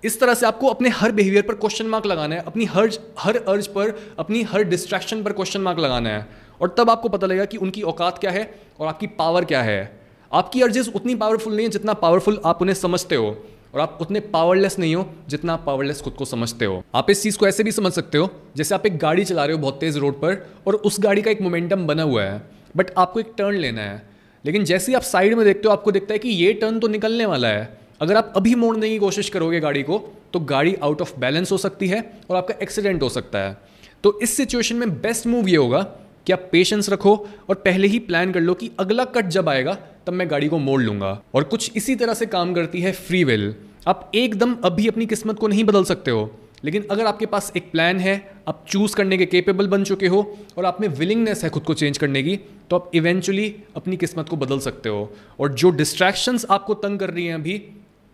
इस 0.04 0.20
तरह 0.20 0.34
से 0.34 0.46
आपको 0.46 0.66
अपने 0.66 0.88
हर 0.88 1.12
बिहेवियर 1.12 1.42
पर 1.42 1.54
क्वेश्चन 1.54 1.86
मार्क 1.86 2.06
लगाना 2.06 2.34
है, 2.34 2.42
अपनी 2.46 2.64
हर 2.64 2.90
हर 3.18 3.36
अर्ज़ 3.36 3.68
पर, 3.68 4.14
अपनी 4.18 4.42
हर 4.42 4.62
डिस्ट्रैक्शन 4.62 5.22
पर 5.22 5.32
क्वेश्चन 5.32 5.60
मार्क 5.60 5.78
लगाना 5.78 6.10
है। 6.10 6.28
और 6.60 6.74
तब 6.78 6.90
आपको 6.90 7.08
पता 7.08 7.26
लगेगा 7.26 7.44
कि 7.44 7.56
उनकी 7.56 7.82
औकात 7.82 8.18
क्या 8.18 8.30
है 8.30 8.54
और 8.80 8.88
आपकी 8.88 9.06
पावर 9.06 9.44
क्या 9.44 9.62
है। 9.62 10.00
आपकी 10.32 10.62
अर्जेस 10.62 10.88
उतनी 10.88 11.14
पावरफुल 11.14 11.56
नहीं 11.56 11.66
है 11.66 11.70
जितना 11.70 11.92
पावरफुल 11.94 12.40
आप 12.44 12.62
उन्हें 12.62 12.74
समझते 12.74 13.14
हो। 13.14 13.36
और 13.74 13.80
आप 13.80 13.98
उतने 14.00 14.20
पावरलेस 14.20 14.78
नहीं 14.78 14.94
हो 14.94 15.08
जितना 15.28 15.52
आप 15.52 15.62
पावरलेस 15.66 16.00
खुद 16.00 16.12
को 16.12 16.24
समझते 16.24 16.64
हो। 16.64 16.82
आप 16.94 17.10
इस 17.10 17.22
चीज़ 17.22 17.38
को 17.38 17.46
ऐसे 17.48 17.64
भी 17.64 17.72
समझ 17.72 17.92
सकते 17.92 18.18
हो, 18.18 18.30
जैसे 18.56 18.74
आप 18.74 18.86
एक 18.86 18.98
गाड़ी 18.98 19.24
चला 19.24 19.44
रहे 19.44 19.56
हो 19.56 19.62
बहुत 19.62 19.80
तेज़ 19.80 19.98
रोड 19.98 20.14
पर 20.14 20.46
और 20.66 20.74
उस 20.74 20.96
गाड़ी 21.00 21.22
का 21.22 21.30
एक 21.30 21.42
मोमेंटम 21.42 21.86
बना 21.86 22.02
हुआ 22.02 22.22
है। 22.22 22.61
बट 22.76 22.90
आपको 22.98 23.20
एक 23.20 23.32
टर्न 23.38 23.56
लेना 23.56 23.82
है। 23.82 24.02
लेकिन 24.44 24.64
जैसे 24.64 24.92
ही 24.92 24.96
आप 24.96 25.02
साइड 25.02 25.34
में 25.34 25.44
देखते 25.44 25.68
हो, 25.68 25.72
आपको 25.72 25.92
दिखता 25.92 26.12
है 26.12 26.18
कि 26.18 26.28
ये 26.28 26.52
टर्न 26.52 26.78
तो 26.80 26.88
निकलने 26.88 27.26
वाला 27.26 27.48
है। 27.48 27.78
अगर 28.00 28.16
आप 28.16 28.32
अभी 28.36 28.54
मोड़ने 28.54 28.88
की 28.88 28.98
कोशिश 28.98 29.28
करोगे 29.28 29.60
गाड़ी 29.60 29.82
को 29.82 29.98
तो 30.32 30.40
गाड़ी 30.40 30.74
आउट 30.74 31.00
ऑफ़ 31.00 31.18
बैलेंस 31.18 31.52
हो 31.52 31.58
सकती 31.58 31.88
है 31.88 32.12
और 32.30 32.36
आपका 32.36 32.54
एक्सीडेंट 32.62 33.02
हो 33.02 33.08
सकता 33.08 33.38
है। 33.38 33.56
तो 34.04 34.20
इस 34.20 34.36
सिचुएशन 34.36 34.76
में 34.76 35.00
बेस्ट 35.00 35.26
मूव 35.26 35.48
ये 35.48 35.56
होगा 35.56 35.82
कि 36.26 36.32
आप 36.32 36.48
पेशेंस 36.52 36.90
रखो 36.90 37.28
और 37.48 37.54
पहले 37.54 37.88
ही 37.88 37.98
प्लान 37.98 38.32
कर 38.32 38.40
लो 38.40 38.54
कि 38.54 38.70
अगला 38.78 39.04
कट 39.04 39.26
जब 39.26 39.48
आएगा, 39.48 39.74
तब 40.06 40.12
मैं 40.12 40.30
गाड़ी 40.30 40.48
को 40.48 40.58
मोड़ 40.58 40.82
लूँगा। 40.82 41.22
और 41.34 41.44
कुछ 41.44 41.72
इसी 41.76 41.96
तरह 41.96 42.14
से 42.14 42.26
काम 42.26 42.54
करती 42.54 42.80
है 42.80 42.92
फ्री 42.92 43.24
विल 43.24 43.54
आप 43.88 44.12
एकदम 44.14 44.56
अभी 44.64 44.88
अपनी 44.88 45.06
किस्मत 45.06 45.38
को 45.38 45.48
नहीं 45.48 45.64
बदल 45.64 45.84
सकते 45.84 46.10
हो। 46.10 46.30
लेकिन 46.64 46.86
अगर 46.90 47.06
आपके 47.06 47.26
पास 47.26 47.52
एक 47.56 47.70
प्लान 47.72 47.98
है, 48.00 48.14
आप 48.48 48.64
चूज़ 48.68 48.96
करने 48.96 49.18
के 49.18 49.26
केपेबल 49.26 49.66
बन 49.68 49.84
चुके 49.84 50.06
हो 50.06 50.22
और 50.58 50.64
आप 50.64 50.80
में 50.80 50.88
विलिंगनेस 50.90 51.44
है 51.44 51.50
खुद 51.50 51.62
को 51.62 51.74
चेंज 51.74 51.98
करने 51.98 52.22
की 52.22 52.38
तो 52.70 52.76
आप 52.76 52.90
इवेंचुअली 52.94 53.54
अपनी 53.76 53.96
किस्मत 53.96 54.28
को 54.28 54.36
बदल 54.36 54.58
सकते 54.60 54.88
हो। 54.88 55.12
और 55.40 55.52
जो 55.54 55.70
डिस्ट्रैक्शंस 55.72 56.46
आपको 56.50 56.74
तंग 56.76 56.98
कर 56.98 57.10
रही 57.10 57.26
हैं 57.26 57.34
अभी 57.34 57.62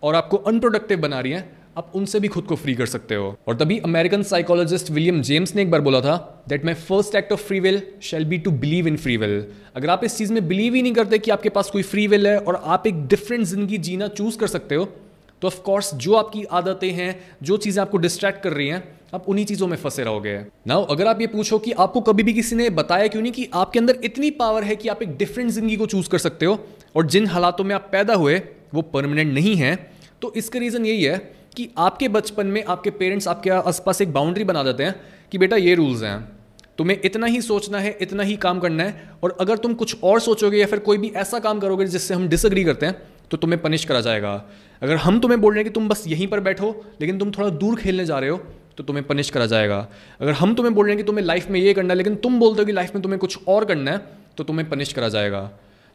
और 0.02 0.14
आपको 0.14 0.36
अनप्रोडक्टिव 0.36 0.98
बना 1.00 1.20
रही 1.20 1.32
हैं, 1.32 1.56
आप 1.78 1.92
उनसे 1.94 2.20
भी 2.20 2.28
खुद 2.28 2.44
को 2.44 2.56
फ्री 2.56 2.74
कर 2.74 2.86
सकते 2.86 3.14
हो। 3.14 3.36
और 3.48 3.56
तभी 3.56 3.78
अमेरिकन 3.78 4.22
साइकोलॉजिस्ट 4.22 4.90
विलियम 4.90 5.20
जेम्स 5.22 5.54
ने 5.54 5.62
एक 5.62 5.70
बार 5.70 5.80
बोला 5.80 6.00
था 6.00 6.16
that 6.48 6.64
my 6.64 6.74
first 6.74 7.14
act 7.14 7.32
of 7.32 7.42
free 7.42 7.60
will 7.60 7.80
shall 8.02 8.24
be 8.24 8.38
to 8.38 8.50
believe 8.50 8.88
in 8.88 8.96
free 8.96 9.16
will 9.16 9.44
अगर 9.76 9.90
आप 9.90 10.04
इस 10.04 10.16
चीज़ 10.18 10.32
में 10.32 10.46
बिलीव 10.48 10.74
ही 10.74 10.82
नहीं 10.82 10.92
करते 10.92 11.18
कि 11.18 11.30
आपके 11.30 11.48
पास 11.48 11.70
कोई 11.70 11.82
फ्री 11.82 12.06
विल 12.06 12.26
है 12.26 12.38
और 12.38 12.62
आप 12.64 12.86
एक 12.86 13.06
डिफरेंट 13.06 13.44
ज़िंदगी 13.44 13.78
जीना 13.78 14.08
चूज़ 14.08 14.38
कर 14.38 14.46
सकते 14.46 14.74
हो 14.74 14.88
तो 15.42 15.46
ऑफकोर्स 15.48 15.94
जो 15.96 16.14
आपकी 16.14 16.44
आदतें 16.44 16.90
हैं, 16.90 17.14
जो 17.42 17.56
चीज़ें 17.56 17.80
आपको 17.82 17.98
डिस्ट्रैक्ट 17.98 18.42
कर 18.42 18.52
रही 18.52 18.68
हैं, 18.68 18.82
आप 19.14 19.28
उन्हीं 19.28 19.44
चीज़ों 19.46 19.66
में 19.66 19.76
फंसे 19.76 20.04
रहोगे। 20.04 20.38
नाउ 20.66 20.84
अगर 20.86 21.06
आप 21.06 21.20
ये 21.20 21.26
पूछो 21.26 21.58
कि 21.58 21.72
आपको 21.74 22.00
कभी 22.02 22.22
भी 22.22 22.32
किसी 22.34 22.56
ने 22.56 22.68
बताया 22.72 23.06
क्यों 23.06 23.22
नहीं 23.22 23.32
कि 23.32 23.48
आपके 23.54 23.78
अंदर 23.78 23.98
इतनी 24.04 24.30
पावर 24.32 24.64
है 24.64 24.76
कि 24.76 24.88
आप 24.88 25.02
एक 25.02 25.16
डिफरेंट 25.16 25.50
ज़िंदगी 25.50 25.76
को 25.76 25.86
चूज़ 25.86 26.08
कर 26.08 26.18
सकते 26.20 26.46
हो, 26.46 26.58
और 26.96 27.06
जिन 27.06 27.26
हालातों 27.26 27.64
में 27.64 27.74
आप 27.74 27.88
पैदा 27.92 28.14
हुए, 28.14 28.40
वो 28.74 28.82
परमानेंट 28.84 29.32
नहीं 29.34 29.56
है 29.56 29.76
तो 30.22 30.32
इसका 30.36 30.58
रीज़न 30.58 30.86
यही 30.86 31.02
है 31.02 31.16
कि 31.56 31.68
आपके 31.78 32.08
बचपन 32.10 32.46
में 32.46 32.62
आपके 32.64 32.90
पेरेंट्स 32.92 33.28
आपके 33.28 33.50
आसपास 33.50 34.00
एक 34.00 34.12
बाउंड्री 34.12 34.44
बना 34.44 34.62
देते 34.62 34.82
हैं 34.82 34.94
कि 35.32 35.38
बेटा, 35.38 35.56
ये 35.56 35.74
रूल्स 35.74 36.02
हैं। 36.02 36.18
तुम्हें 36.78 37.00
इतना 37.04 37.26
ही 37.26 37.40
सोचना 37.42 37.78
है, 37.78 37.96
इतना 38.00 38.22
ही 38.22 38.36
काम 38.38 38.60
करना 38.60 38.84
है, 38.84 39.10
और 39.22 39.36
अगर 39.40 39.56
तुम 39.58 39.74
कुछ 39.74 40.02
और 40.02 40.20
सोचोगे 40.20 40.58
या 40.58 40.66
फिर 40.66 40.78
कोई 40.80 40.98
भी 40.98 41.12
ऐसा 41.16 41.38
काम 41.38 41.60
करोगे 41.60 41.86
जिससे 41.86 42.14
हम 42.14 42.28
डिसग्री 42.28 42.64
करते 42.64 42.86
हैं 42.86 42.94
तो 43.30 43.36
तुम्हें 43.36 43.60
पनिश 43.62 43.84
करा 43.84 44.00
जाएगा। 44.00 44.32
अगर 44.82 44.96
हम 44.96 45.18
तुम्हें 45.20 45.40
बोल 45.40 45.52
रहे 45.52 45.62
हैं 45.62 45.70
कि 45.70 45.74
तुम 45.74 45.88
बस 45.88 46.04
यहीं 46.08 46.26
पर 46.28 46.40
बैठो, 46.40 46.74
लेकिन 47.00 47.18
तुम 47.18 47.30
थोड़ा 47.30 47.48
दूर 47.50 47.76
खेलने 47.76 48.04
जा 48.04 48.18
रहे 48.18 48.30
हो 48.30 48.40
तो 48.78 48.84
तुम्हें 48.84 49.06
पनिश 49.06 49.30
करा 49.30 49.46
जाएगा। 49.46 49.86
अगर 50.20 50.32
हम 50.32 50.54
तुम्हें 50.54 50.74
बोल 50.74 50.86
रहे 50.86 50.94
हैं 50.94 51.02
कि 51.02 51.06
तुम्हें 51.06 51.24
लाइफ 51.24 51.48
में 51.50 51.60
ये 51.60 51.74
करना 51.74 51.88
है, 51.88 51.96
लेकिन 51.96 52.14
तुम 52.16 52.38
बोलते 52.40 52.62
हो 52.62 52.66
कि 52.66 52.72
लाइफ 52.72 52.94
में 52.94 53.02
तुम्हें 53.02 53.18
कुछ 53.20 53.38
और 53.48 53.64
करना 53.64 53.90
है 53.90 53.98
तो 54.36 54.44
तुम्हें 54.44 54.68
पनिश 54.68 54.92
करा 54.92 55.08
जाएगा। 55.10 55.50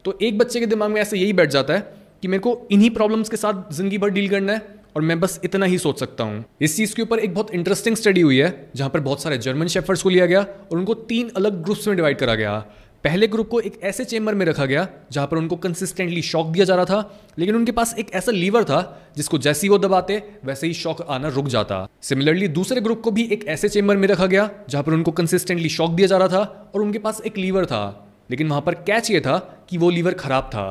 तो 0.05 0.17
एक 0.21 0.37
बच्चे 0.37 0.59
के 0.59 0.65
दिमाग 0.65 0.91
में 0.91 1.01
ऐसे 1.01 1.17
यही 1.17 1.33
बैठ 1.33 1.49
जाता 1.49 1.73
है 1.73 1.93
कि 2.21 2.27
मेरे 2.27 2.41
को 2.41 2.59
इन्हीं 2.71 2.89
प्रॉब्लम्स 2.91 3.29
के 3.29 3.37
साथ 3.37 3.73
ज़िंदगी 3.73 3.97
भर 3.97 4.09
डील 4.09 4.29
करना 4.29 4.53
है, 4.53 4.61
और 4.95 5.01
मैं 5.01 5.19
बस 5.19 5.39
इतना 5.43 5.65
ही 5.65 5.77
सोच 5.77 5.99
सकता 5.99 6.23
हूँ। 6.23 6.43
इस 6.61 6.75
चीज़ 6.77 6.95
के 6.95 7.01
ऊपर 7.01 7.19
एक 7.19 7.33
बहुत 7.33 7.53
इंटरेस्टिंग 7.53 7.95
स्टडी 7.95 8.21
हुई 8.21 8.37
है, 8.37 8.69
जहाँ 8.75 8.89
पर 8.89 8.99
बहुत 8.99 9.21
सारे 9.21 9.37
जर्मन 9.37 9.67
शेफर्स 9.67 10.01
को 10.01 10.09
लिया 10.09 10.25
गया, 10.25 10.41
और 10.41 10.77
उनको 10.77 10.93
तीन 10.93 11.31
अलग 11.37 11.63
ग्रुप्स 11.63 11.87
में 11.87 11.95
डिवाइड 11.97 12.17
करा 12.17 12.35
गया। 12.35 12.63
पहले 13.03 13.27
ग्रुप 13.27 13.47
को 13.49 13.59
एक 13.59 13.79
ऐसे 13.83 14.03
चेंबर 14.05 14.35
में 14.35 14.45
रखा 14.45 14.65
गया 14.65 14.87
जहाँ 15.11 15.27
पर 15.27 15.37
उनको 15.37 15.55
कंसिस्टेंटली 15.55 16.21
शॉक 16.21 16.47
दिया 16.47 16.65
जा 16.65 16.75
रहा 16.75 16.85
था, 16.85 17.19
लेकिन 17.39 17.55
उनके 17.55 17.71
पास 17.71 17.93
एक 17.99 18.13
ऐसा 18.13 18.31
लीवर 18.31 18.63
था 18.63 19.11
जिसको 19.17 19.37
जैसे 19.37 19.65
ही 19.67 19.69
वो 19.69 19.77
दबाते, 19.77 20.21
वैसे 20.45 20.67
ही 20.67 20.73
शॉक 20.73 21.01
आना 21.01 21.27
रुक 21.27 21.47
जाता। 21.47 21.87
सिमिलरली 22.01 22.47
दूसरे 22.49 22.81
ग्रुप 22.81 23.01
को 23.01 23.11
भी 23.11 23.23
एक 23.25 23.45
ऐसे 23.47 23.69
चेंबर 23.69 23.97
में 23.97 24.07
रखा 24.07 24.25
गया 24.25 24.49
जहाँ 24.69 24.83
पर 24.83 24.93
उनको 24.93 25.11
कंसिस्टेंटली 25.11 25.69
शॉक 25.69 25.91
दिया 25.91 26.07
जा 26.07 26.17
रहा 26.17 26.27
था 26.27 26.71
और 26.75 26.81
उनके 26.81 26.99
पास 26.99 27.21
एक 27.21 27.37
लीवर 27.37 27.65
था, 27.65 27.83
लेकिन 28.31 28.47
वहाँ 28.47 28.61
पर 28.61 28.73
कैच 28.81 29.11
ये 29.11 29.21
था 29.21 29.37
कि 29.69 29.77
वो 29.77 29.89
लीवर 29.89 30.13
खराब 30.13 30.49
था। 30.53 30.69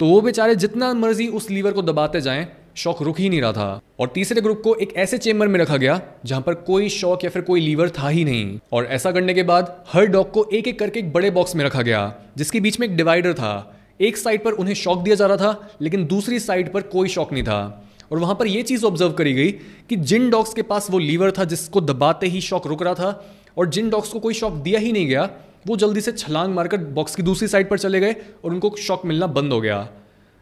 तो 0.00 0.06
वो 0.06 0.20
बेचारे 0.20 0.54
जितना 0.56 0.92
मर्ज़ी 0.94 1.28
उस 1.28 1.50
लीवर 1.50 1.72
को 1.72 1.82
दबाते 1.82 2.20
जाएँ 2.20 2.46
शॉक 2.76 3.02
रुक 3.02 3.20
ही 3.20 3.28
नहीं 3.28 3.40
रहा 3.40 3.52
था। 3.52 3.80
और 4.00 4.08
तीसरे 4.08 4.40
ग्रुप 4.40 4.60
को 4.64 4.74
एक 4.74 4.94
ऐसे 4.96 5.18
चेंबर 5.18 5.48
में 5.48 5.60
रखा 5.60 5.76
गया 5.76 6.00
जहाँ 6.24 6.42
पर 6.42 6.54
कोई 6.54 6.88
शॉक 6.88 7.24
या 7.24 7.30
फिर 7.30 7.42
कोई 7.42 7.60
लीवर 7.60 7.90
था 7.90 8.08
ही 8.08 8.24
नहीं। 8.24 8.58
और 8.72 8.86
ऐसा 8.86 9.12
करने 9.12 9.34
के 9.34 9.42
बाद 9.42 9.84
हर 9.92 10.06
डॉग 10.06 10.30
को 10.30 10.48
एक 10.52 10.68
एक 10.68 10.78
करके 10.78 10.98
एक 10.98 11.12
बड़े 11.12 11.30
बॉक्स 11.30 11.56
में 11.56 11.64
रखा 11.64 11.82
गया, 11.82 12.14
जिसके 12.36 12.60
बीच 12.60 12.80
में 12.80 12.88
एक 12.88 12.96
डिवाइडर 12.96 13.34
था। 13.34 13.76
एक 14.00 14.16
साइड 14.16 14.44
पर 14.44 14.52
उन्हें 14.52 14.74
शॉक 14.74 15.02
दिया 15.02 15.14
जा 15.16 15.26
रहा 15.26 15.36
था, 15.36 15.70
लेकिन 15.80 16.06
दूसरी 16.06 16.38
साइड 16.40 16.72
पर 16.72 16.82
कोई 16.82 17.08
शॉक 17.08 17.32
नहीं 17.32 17.42
था। 17.42 17.86
और 18.12 18.18
वहाँ 18.18 18.34
पर 18.34 18.46
यह 18.46 18.62
चीज़ 18.62 18.84
ऑब्ज़र्व 18.84 19.12
करी 19.12 19.32
गई 19.32 19.50
कि 19.88 19.96
जिन 19.96 20.30
डॉग्स 20.30 20.54
के 20.54 20.62
पास 20.62 20.90
वो 20.90 20.98
लीवर 20.98 21.30
था 21.30 21.44
जिसको 21.44 21.80
दबाते 21.80 22.26
ही 22.26 22.40
शॉक 22.40 22.66
रुक 22.66 22.82
रहा 22.82 22.94
था, 22.94 23.34
और 23.58 23.68
जिन 23.68 23.90
डॉग्स 23.90 24.08
को 24.08 24.20
कोई 24.20 24.34
शॉक 24.34 24.52
दिया 24.52 24.80
ही 24.80 24.92
नहीं 24.92 25.06
गया, 25.06 25.30
वो 25.66 25.76
जल्दी 25.76 26.00
से 26.00 26.12
छलांग 26.12 26.54
मारकर 26.54 26.76
बॉक्स 26.76 27.16
की 27.16 27.22
दूसरी 27.22 27.48
साइड 27.48 27.68
पर 27.68 27.78
चले 27.78 28.00
गए 28.00 28.16
और 28.44 28.50
उनको 28.50 28.74
शॉक 28.78 29.04
मिलना 29.04 29.26
बंद 29.26 29.52
हो 29.52 29.60
गया। 29.60 29.88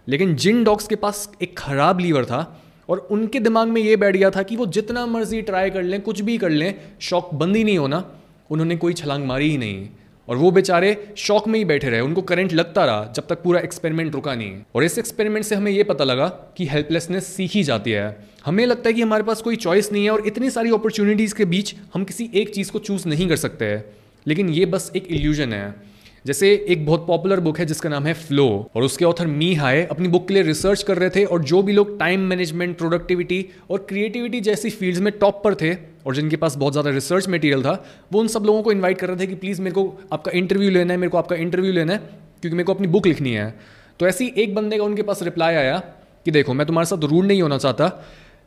लेकिन 0.08 0.34
जिन 0.34 0.64
डॉग्स 0.64 0.88
के 0.88 0.96
पास 0.96 1.32
एक 1.42 1.58
खराब 1.58 2.00
लीवर 2.00 2.24
था 2.24 2.62
और 2.88 2.98
उनके 2.98 3.40
दिमाग 3.40 3.68
में 3.68 3.82
ये 3.82 3.96
बैठ 3.96 4.16
गया 4.16 4.30
था 4.30 4.42
कि 4.42 4.56
वो 4.56 4.66
जितना 4.66 5.06
मर्ज़ी 5.06 5.42
ट्राई 5.42 5.70
कर 5.70 5.82
लें, 5.82 6.00
कुछ 6.00 6.20
भी 6.20 6.38
कर 6.38 6.50
लें, 6.50 6.74
शौक 7.00 7.34
बंद 7.34 7.56
ही 7.56 7.64
नहीं 7.64 7.78
होना, 7.78 8.10
उन्होंने 8.50 8.76
कोई 8.76 8.92
छलांग 8.92 9.24
मारी 9.24 9.50
ही 9.50 9.58
नहीं। 9.58 9.88
और 10.28 10.36
वो 10.36 10.50
बेचारे 10.50 11.14
शौक 11.16 11.48
में 11.48 11.58
ही 11.58 11.64
बैठे 11.64 11.88
रहे, 11.88 12.00
उनको 12.00 12.22
करंट 12.22 12.52
लगता 12.52 12.84
रहा 12.84 13.12
जब 13.16 13.26
तक 13.26 13.42
पूरा 13.42 13.60
एक्सपेरिमेंट 13.60 14.14
रुका 14.14 14.34
नहीं। 14.34 14.52
और 14.74 14.84
इस 14.84 14.98
एक्सपेरिमेंट 14.98 15.44
से 15.44 15.54
हमें 15.54 15.72
ये 15.72 15.84
पता 15.84 16.04
लगा 16.04 16.28
कि 16.28 16.66
हेल्पलेसनेस 16.66 17.26
सीखी 17.26 17.62
जाती 17.62 17.90
है। 17.90 18.18
हमें 18.46 18.66
लगता 18.66 18.88
है 18.88 18.94
कि 18.94 19.02
हमारे 19.02 19.22
पास 19.22 19.42
कोई 19.42 19.56
चॉइस 19.56 19.92
नहीं 19.92 20.04
है 20.04 20.10
और 20.10 20.26
इतनी 20.26 20.50
सारी 20.50 20.70
अपॉर्चुनिटीज़ 20.70 21.34
के 21.34 21.44
बीच 21.44 21.74
हम 21.94 22.04
किसी 22.04 22.30
एक 22.34 22.54
चीज़ 22.54 22.72
को 22.72 22.78
चूज़ 22.78 23.08
नहीं 23.08 23.28
कर 23.28 23.36
सकते 23.36 23.64
हैं। 23.64 23.84
लेकिन 24.26 24.48
ये 24.48 24.66
बस 24.66 24.92
एक 24.96 25.06
इल्यूजन 25.06 25.52
है। 25.52 25.97
जैसे 26.28 26.48
एक 26.68 26.84
बहुत 26.86 27.06
पॉपुलर 27.06 27.40
बुक 27.40 27.58
है 27.58 27.64
जिसका 27.66 27.88
नाम 27.88 28.06
है 28.06 28.12
फ्लो 28.14 28.46
और 28.76 28.82
उसके 28.82 29.04
ऑथर 29.04 29.26
मी 29.26 29.54
हाय 29.54 29.82
अपनी 29.84 30.08
बुक 30.08 30.26
के 30.28 30.34
लिए 30.34 30.42
रिसर्च 30.42 30.82
कर 30.82 30.98
रहे 30.98 31.10
थे 31.10 31.24
और 31.24 31.42
जो 31.42 31.62
भी 31.62 31.72
लोग 31.72 31.98
टाइम 31.98 32.20
मैनेजमेंट 32.20 32.76
प्रोडक्टिविटी 32.78 33.44
और 33.70 33.86
क्रिएटिविटी 33.88 34.40
जैसी 34.40 34.70
फील्ड्स 34.70 35.00
में 35.00 35.12
टॉप 35.18 35.40
पर 35.44 35.54
थे 35.54 35.72
और 36.06 36.14
जिनके 36.14 36.36
पास 36.36 36.56
बहुत 36.56 36.72
ज़्यादा 36.72 36.90
रिसर्च 36.90 37.28
मटेरियल 37.28 37.62
था, 37.62 37.72
वो 38.12 38.20
उन 38.20 38.28
सब 38.28 38.44
लोगों 38.44 38.62
को 38.62 38.72
इन्वाइट 38.72 38.98
कर 38.98 39.08
रहे 39.08 39.16
थे 39.20 39.26
कि 39.26 39.34
प्लीज़ 39.34 39.62
मेरे 39.62 39.74
को 39.74 39.98
आपका 40.12 40.32
इंटरव्यू 40.32 40.70
लेना 40.70 40.92
है, 40.92 40.98
मेरे 40.98 41.10
को 41.10 41.18
आपका 41.18 41.36
इंटरव्यू 41.36 41.72
लेना 41.72 41.92
है, 41.92 41.98
क्योंकि 41.98 42.56
मेरे 42.56 42.64
को 42.64 42.74
अपनी 42.74 42.86
बुक 42.86 43.06
लिखनी 43.06 43.32
है। 43.32 43.54
तो 44.00 44.06
ऐसी 44.06 44.32
एक 44.36 44.54
बंदे 44.54 44.78
का 44.78 44.84
उनके 44.84 45.02
पास 45.02 45.22
रिप्लाई 45.22 45.54
आया 45.54 45.78
कि 46.26 46.30
देखो, 46.30 46.54
मैं 46.54 46.66
तुम्हारे 46.66 46.86
साथ 46.86 47.04
रूड 47.04 47.24
नहीं 47.24 47.42
होना 47.42 47.58
चाहता, 47.58 47.92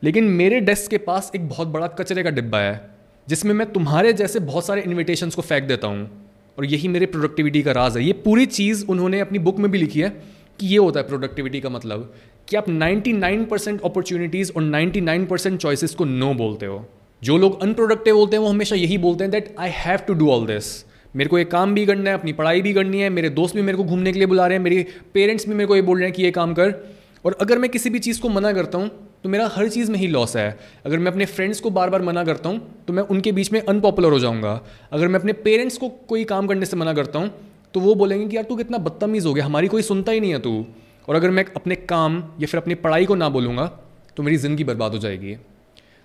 लेकिन 0.04 0.24
मेरे 0.24 0.60
डेस्क 0.62 0.92
के 0.92 0.98
पास 0.98 1.32
एक 1.36 1.50
बहुत 1.50 1.68
बड़ा 1.68 1.88
कचरे 1.88 2.24
का 2.24 2.30
डिब्बा 2.30 2.60
है, 2.60 2.82
जिसमें 3.28 3.54
मैं 3.54 3.72
तुम्हारे 3.72 4.14
जैसे 4.14 4.40
बहुत 4.40 4.66
सारे 4.66 4.82
इन्विटेशंस 4.82 5.36
को 5.36 5.42
फेंक 5.42 5.64
देता 5.64 5.88
हूँ। 5.88 6.21
और 6.58 6.66
यही 6.66 6.88
मेरे 6.88 7.06
प्रोडक्टिविटी 7.06 7.62
का 7.64 7.72
राज 7.72 7.98
है। 7.98 8.04
ये 8.04 8.14
पूरी 8.14 8.46
चीज़ 8.46 8.86
उन्होंने 8.86 9.20
अपनी 9.20 9.40
बुक 9.40 9.60
में 9.60 9.72
भी 9.72 9.78
लिखी 9.78 10.02
है 10.02 10.10
कि 10.60 10.68
ये 10.68 10.78
होता 10.78 11.00
है 11.00 11.08
प्रोडक्टिविटी 11.08 11.60
का 11.62 11.70
मतलब 11.70 12.14
कि 12.48 12.58
आप 12.58 12.66
99 12.70 13.46
परसेंट 13.46 13.82
अपॉर्चुनिटीज़ 13.82 14.52
और 14.52 14.64
99 14.64 15.26
परसेंट 15.28 15.60
चॉइसिस 15.60 15.96
को 15.96 16.06
नो 16.06 16.34
बोलते 16.34 16.66
हो। 16.66 16.86
जो 17.22 17.38
लोग 17.38 17.62
अनप्रोडक्टिव 17.62 18.18
होते 18.18 18.36
हैं, 18.36 18.44
वो 18.44 18.50
हमेशा 18.50 18.76
यही 18.76 18.98
बोलते 18.98 19.24
हैं 19.24 19.32
that 19.32 19.56
I 19.60 19.70
have 19.74 19.98
to 19.98 20.14
do 20.14 20.30
all 20.30 20.46
this 20.46 20.86
मेरे 21.16 21.30
को 21.30 21.38
ये 21.38 21.44
काम 21.46 21.74
भी 21.74 21.86
करना 21.86 22.10
है, 22.10 22.18
अपनी 22.18 22.34
पढ़ाई 22.34 22.62
भी 22.62 22.74
करनी 22.74 23.00
है, 23.00 23.10
मेरे 23.10 23.30
दोस्त 23.30 23.56
भी 23.56 23.62
मेरे 23.62 23.78
को 23.78 23.84
घूमने 23.84 24.12
के 24.14 24.20
लिए 24.20 24.28
बुला 24.28 24.48
रहे 24.48 24.58
हैं, 24.58 24.64
मेरे 24.64 24.86
पेरेंट्स 25.14 25.48
भी 25.48 25.56
मेरे 25.56 25.68
को 25.68 25.76
ये 25.76 25.82
बोल 25.82 25.98
रहे 25.98 26.08
हैं 26.08 26.16
कि 26.16 26.24
ये 26.24 26.32
काम 26.32 26.54
कर। 26.54 26.74
और 27.26 27.38
अगर 27.42 27.58
मैं 27.58 27.70
किसी 27.70 27.90
भी 27.90 28.00
चीज़ 28.00 28.22
को 28.22 28.30
मना 28.30 28.54
करता 28.54 28.78
हूँ 28.78 28.92
तो 29.24 29.30
मेरा 29.30 29.48
हर 29.48 29.70
चीज़ 29.70 29.92
में 29.92 29.98
ही 30.00 30.08
लॉस 30.08 30.36
है। 30.36 30.58
अगर 30.86 31.00
मैं 31.00 31.12
अपने 31.12 31.26
फ्रेंड्स 31.28 31.60
को 31.60 31.70
बार 31.70 31.90
बार 31.90 32.02
मना 32.02 32.24
करता 32.24 32.50
हूँ 32.50 32.84
तो 32.88 32.94
मैं 32.94 33.04
उनके 33.06 33.32
बीच 33.32 33.52
में 33.52 33.60
अनपॉपुलर 33.62 34.12
हो 34.12 34.20
जाऊँगा। 34.20 34.60
अगर 34.92 35.08
मैं 35.08 35.20
अपने 35.20 35.34
पेरेंट्स 35.40 35.78
को 35.78 35.90
कोई 36.10 36.24
काम 36.26 36.48
करने 36.48 36.66
से 36.66 36.78
मना 36.78 36.94
करता 36.94 37.20
हूँ 37.20 37.32
तो 37.74 37.80
वो 37.80 37.96
बोलेंगे 37.96 38.28
कि 38.28 38.36
यार 38.36 38.46
तू 38.46 38.56
कितना 38.56 38.78
बदतमीज़ 38.80 39.28
हो 39.28 39.34
गया, 39.34 39.46
हमारी 39.46 39.68
कोई 39.68 39.82
सुनता 39.82 40.12
ही 40.12 40.20
नहीं 40.20 40.32
है 40.32 40.40
तू। 40.40 40.66
और 41.08 41.16
अगर 41.16 41.32
मैं 41.32 41.46
अपने 41.56 41.76
काम 41.76 42.18
या 42.40 42.48
फिर 42.48 42.60
अपनी 42.60 42.76
पढ़ाई 42.78 43.06
को 43.06 43.16
ना 43.16 43.30
बोलूँगा 43.30 43.66
तो 44.18 44.24
मेरी 44.24 44.38
ज़िंदगी 44.38 44.64
बर्बाद 44.64 44.92
हो 44.92 44.98
जाएगी। 45.00 45.38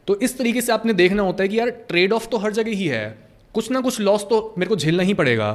तो 0.08 0.18
इस 0.20 0.38
तरीके 0.38 0.60
से 0.60 0.72
आपने 0.72 0.92
देखना 0.94 1.22
होता 1.22 1.42
है 1.42 1.48
कि 1.48 1.58
यार 1.58 1.70
ट्रेड 1.88 2.12
ऑफ़ 2.12 2.28
तो 2.28 2.38
हर 2.38 2.52
जगह 2.52 2.70
ही 2.72 2.86
है। 2.86 3.06
कुछ 3.54 3.70
ना 3.70 3.80
कुछ 3.80 4.00
लॉस 4.00 4.26
तो 4.30 4.54
मेरे 4.58 4.68
को 4.68 4.76
झेलना 4.76 5.02
ही 5.02 5.14
पड़ेगा। 5.14 5.48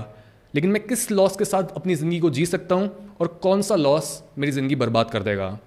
लेकिन 0.54 0.72
मैं 0.72 0.82
किस 0.84 1.12
लॉस 1.12 1.36
के 1.36 1.46
साथ 1.46 1.76
अपनी 1.76 1.96
ज़िंदगी 1.96 2.20
को 2.20 2.30
जी 2.30 2.46
सकता 2.46 2.76
हूँ 2.76 3.16
और 3.22 3.28
कौन 3.44 3.62
सा 3.62 3.76
लॉस 3.76 4.22
मेरी 4.38 4.52
ज़िंदगी 4.52 4.76
बर्बाद 4.76 5.10
कर 5.12 5.24
देगा? 5.24 5.58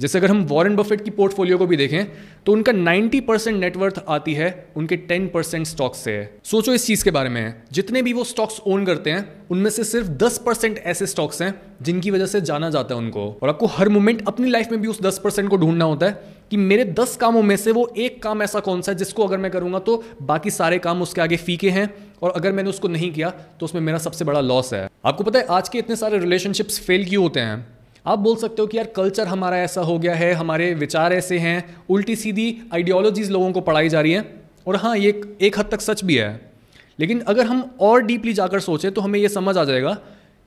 जैसे 0.00 0.18
अगर 0.18 0.30
हम 0.30 0.42
वॉरेन 0.44 0.76
बफेट 0.76 1.04
की 1.04 1.10
पोर्टफोलियो 1.10 1.58
को 1.58 1.66
भी 1.66 1.76
देखें 1.76 2.04
तो 2.46 2.52
उनका 2.52 2.72
90 2.72 3.20
परसेंट 3.20 3.56
नेटवर्थ 3.60 4.02
आती 4.08 4.34
है, 4.34 4.48
उनके 4.76 4.96
10 5.08 5.28
परसेंट 5.28 5.66
स्टॉक्स 5.66 5.98
से। 5.98 6.12
है 6.12 6.30
सोचो 6.44 6.74
इस 6.74 6.86
चीज़ 6.86 7.04
के 7.04 7.10
बारे 7.10 7.28
में, 7.28 7.54
जितने 7.72 8.02
भी 8.02 8.12
वो 8.12 8.24
स्टॉक्स 8.24 8.60
ओन 8.66 8.84
करते 8.84 9.10
हैं, 9.10 9.46
उनमें 9.50 9.70
से 9.70 9.84
सिर्फ़ 9.84 10.08
10 10.18 10.38
परसेंट 10.38 10.78
ऐसे 10.78 11.06
स्टॉक्स 11.06 11.42
हैं, 11.42 11.54
जिनकी 11.82 12.10
वजह 12.10 12.26
से 12.26 12.40
जाना 12.40 12.70
जाता 12.70 12.94
है 12.94 13.00
उनको। 13.00 13.26
और 13.42 13.48
आपको 13.48 13.66
हर 13.66 13.88
मोमेंट 13.88 14.26
अपनी 14.28 14.50
लाइफ 14.50 14.70
में 14.72 14.80
भी 14.80 14.88
उस 14.88 15.00
10 15.02 15.18
परसेंट 15.18 15.48
को 15.50 15.56
ढूंढना 15.56 15.84
होता 15.84 16.06
है 16.06 16.38
कि 16.50 16.56
मेरे 16.56 16.84
दस 16.92 17.16
कामों 17.16 17.42
में 17.42 17.56
से 17.56 17.72
वो 17.72 17.86
एक 17.96 18.22
काम 18.22 18.42
ऐसा 18.42 18.60
कौन 18.60 18.82
सा 18.82 18.92
है, 18.92 18.98
जिसको 18.98 19.26
अगर 19.26 19.38
मैं 19.38 19.50
करूँगा 19.50 19.78
तो 19.78 20.02
बाकी 20.22 20.50
सारे 20.50 20.78
काम 20.78 21.02
उसके 21.02 21.20
आगे 21.20 21.36
फीके 21.38 21.70
हैं, 21.70 21.92
और 22.22 22.30
अगर 22.30 22.52
मैंने 22.52 22.70
उसको 22.70 22.88
नहीं 22.88 23.12
किया 23.12 23.30
तो 23.30 23.64
उसमें 23.64 23.82
मेरा 23.82 23.98
सबसे 23.98 24.24
बड़ा 24.24 24.40
लॉस 24.40 24.72
है। 24.74 24.88
आपको 25.04 25.24
पता 25.24 25.38
है, 25.38 25.46
आज 25.50 25.68
के 25.68 25.78
इतने 25.78 25.96
सारे 25.96 26.18
रिलेशनशिप्स 26.18 26.80
फेल 26.80 27.08
क्यों 27.08 27.22
होते 27.22 27.40
हैं? 27.40 27.79
आप 28.06 28.18
बोल 28.18 28.36
सकते 28.36 28.62
हो 28.62 28.66
कि 28.66 28.76
यार 28.78 28.86
कल्चर 28.86 29.26
हमारा 29.26 29.56
ऐसा 29.58 29.80
हो 29.80 29.98
गया 29.98 30.14
है, 30.14 30.32
हमारे 30.32 30.72
विचार 30.74 31.12
ऐसे 31.12 31.38
हैं, 31.38 31.76
उल्टी 31.90 32.16
सीधी 32.16 32.56
आइडियोलॉजीज 32.74 33.30
लोगों 33.30 33.50
को 33.52 33.60
पढ़ाई 33.60 33.88
जा 33.88 34.00
रही 34.00 34.12
हैं। 34.12 34.24
और 34.66 34.76
हाँ 34.76 34.96
ये 34.98 35.20
एक 35.40 35.58
हद 35.58 35.68
तक 35.70 35.80
सच 35.80 36.04
भी 36.04 36.16
है। 36.16 36.50
लेकिन 36.98 37.20
अगर 37.20 37.46
हम 37.46 37.70
और 37.80 38.02
डीपली 38.02 38.32
जाकर 38.32 38.60
सोचें 38.60 38.90
तो 38.92 39.00
हमें 39.00 39.18
ये 39.18 39.28
समझ 39.28 39.56
आ 39.56 39.64
जाएगा 39.64 39.92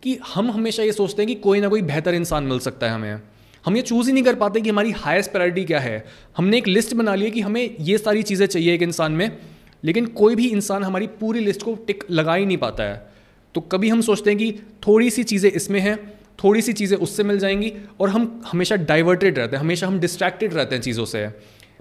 कि 0.03 0.17
हम 0.33 0.51
हमेशा 0.51 0.83
ये 0.83 0.91
सोचते 0.91 1.21
हैं 1.21 1.27
कि 1.27 1.35
कोई 1.35 1.61
ना 1.61 1.67
कोई 1.67 1.81
बेहतर 1.81 2.13
इंसान 2.13 2.43
मिल 2.43 2.59
सकता 2.59 2.87
है 2.87 2.93
हमें। 2.93 3.21
हम 3.65 3.75
ये 3.75 3.81
चूज़ 3.81 4.07
ही 4.07 4.13
नहीं 4.13 4.23
कर 4.23 4.35
पाते 4.35 4.61
कि 4.61 4.69
हमारी 4.69 4.91
हाईएस्ट 4.91 5.31
प्रायोरिटी 5.31 5.63
क्या 5.65 5.79
है। 5.79 6.05
हमने 6.37 6.57
एक 6.57 6.67
लिस्ट 6.67 6.93
बना 6.93 7.15
ली 7.15 7.25
है 7.25 7.31
कि 7.31 7.41
हमें 7.41 7.75
ये 7.79 7.97
सारी 7.97 8.23
चीज़ें 8.23 8.45
चाहिए 8.47 8.73
एक 8.73 8.81
इंसान 8.81 9.11
में, 9.11 9.37
लेकिन 9.83 10.05
कोई 10.05 10.35
भी 10.35 10.47
इंसान 10.47 10.83
हमारी 10.83 11.07
पूरी 11.19 11.39
लिस्ट 11.39 11.63
को 11.63 11.75
टिक 11.87 12.03
लगा 12.11 12.33
ही 12.33 12.45
नहीं 12.45 12.57
पाता 12.57 12.83
है। 12.83 13.11
तो 13.55 13.61
कभी 13.61 13.89
हम 13.89 14.01
सोचते 14.01 14.29
हैं 14.29 14.39
कि 14.39 14.51
थोड़ी 14.87 15.09
सी 15.09 15.23
चीज़ें 15.23 15.51
इसमें 15.51 15.79
हैं 15.79 15.97
थोड़ी 16.39 16.61
सी 16.61 16.73
चीज़ें 16.73 16.97
उससे 16.97 17.23
मिल 17.23 17.39
जाएँगी 17.39 17.71
और 17.99 18.09
हम 18.09 18.41
हमेशा 18.47 18.75
डाइवर्टेड 18.75 19.39
रहते 19.39 19.55
हैं, 19.55 19.63
हमेशा 19.63 19.87
हम 19.87 19.99
डिस्ट्रैक्टेड 19.99 20.53
रहते 20.53 20.75
हैं 20.75 20.81
चीज़ों 20.81 21.05
से। 21.05 21.27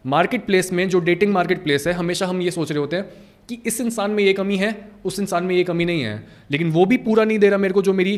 मार्केट 0.07 0.47
प्लेस 0.47 0.73
में 0.73 0.89
जो 0.89 1.01
डेटिंग 1.01 1.33
मार्केट 1.33 1.63
प्लेस 1.63 1.87
है, 1.87 1.93
हमेशा 1.93 2.27
हम 2.27 2.41
ये 2.43 2.51
सोच 2.51 2.71
रहे 2.73 2.81
होते 2.81 2.97
हैं 2.97 3.05
कि 3.49 3.59
इस 3.67 3.81
इंसान 3.81 4.11
में 4.11 4.25
ये 4.25 4.33
कमी 4.33 4.57
है, 4.57 4.75
उस 5.05 5.19
इंसान 5.21 5.45
में 5.45 5.55
ये 5.57 5.65
कमी 5.65 5.85
नहीं 5.85 6.03
है। 6.03 6.25
लेकिन 6.51 6.71
वो 6.71 6.85
भी 6.87 6.97
पूरा 6.99 7.25
नहीं 7.25 7.39
दे 7.39 7.49
रहा 7.49 7.59
मेरे 7.59 7.75
को 7.75 7.83
जो 7.83 7.93
मेरी 7.93 8.17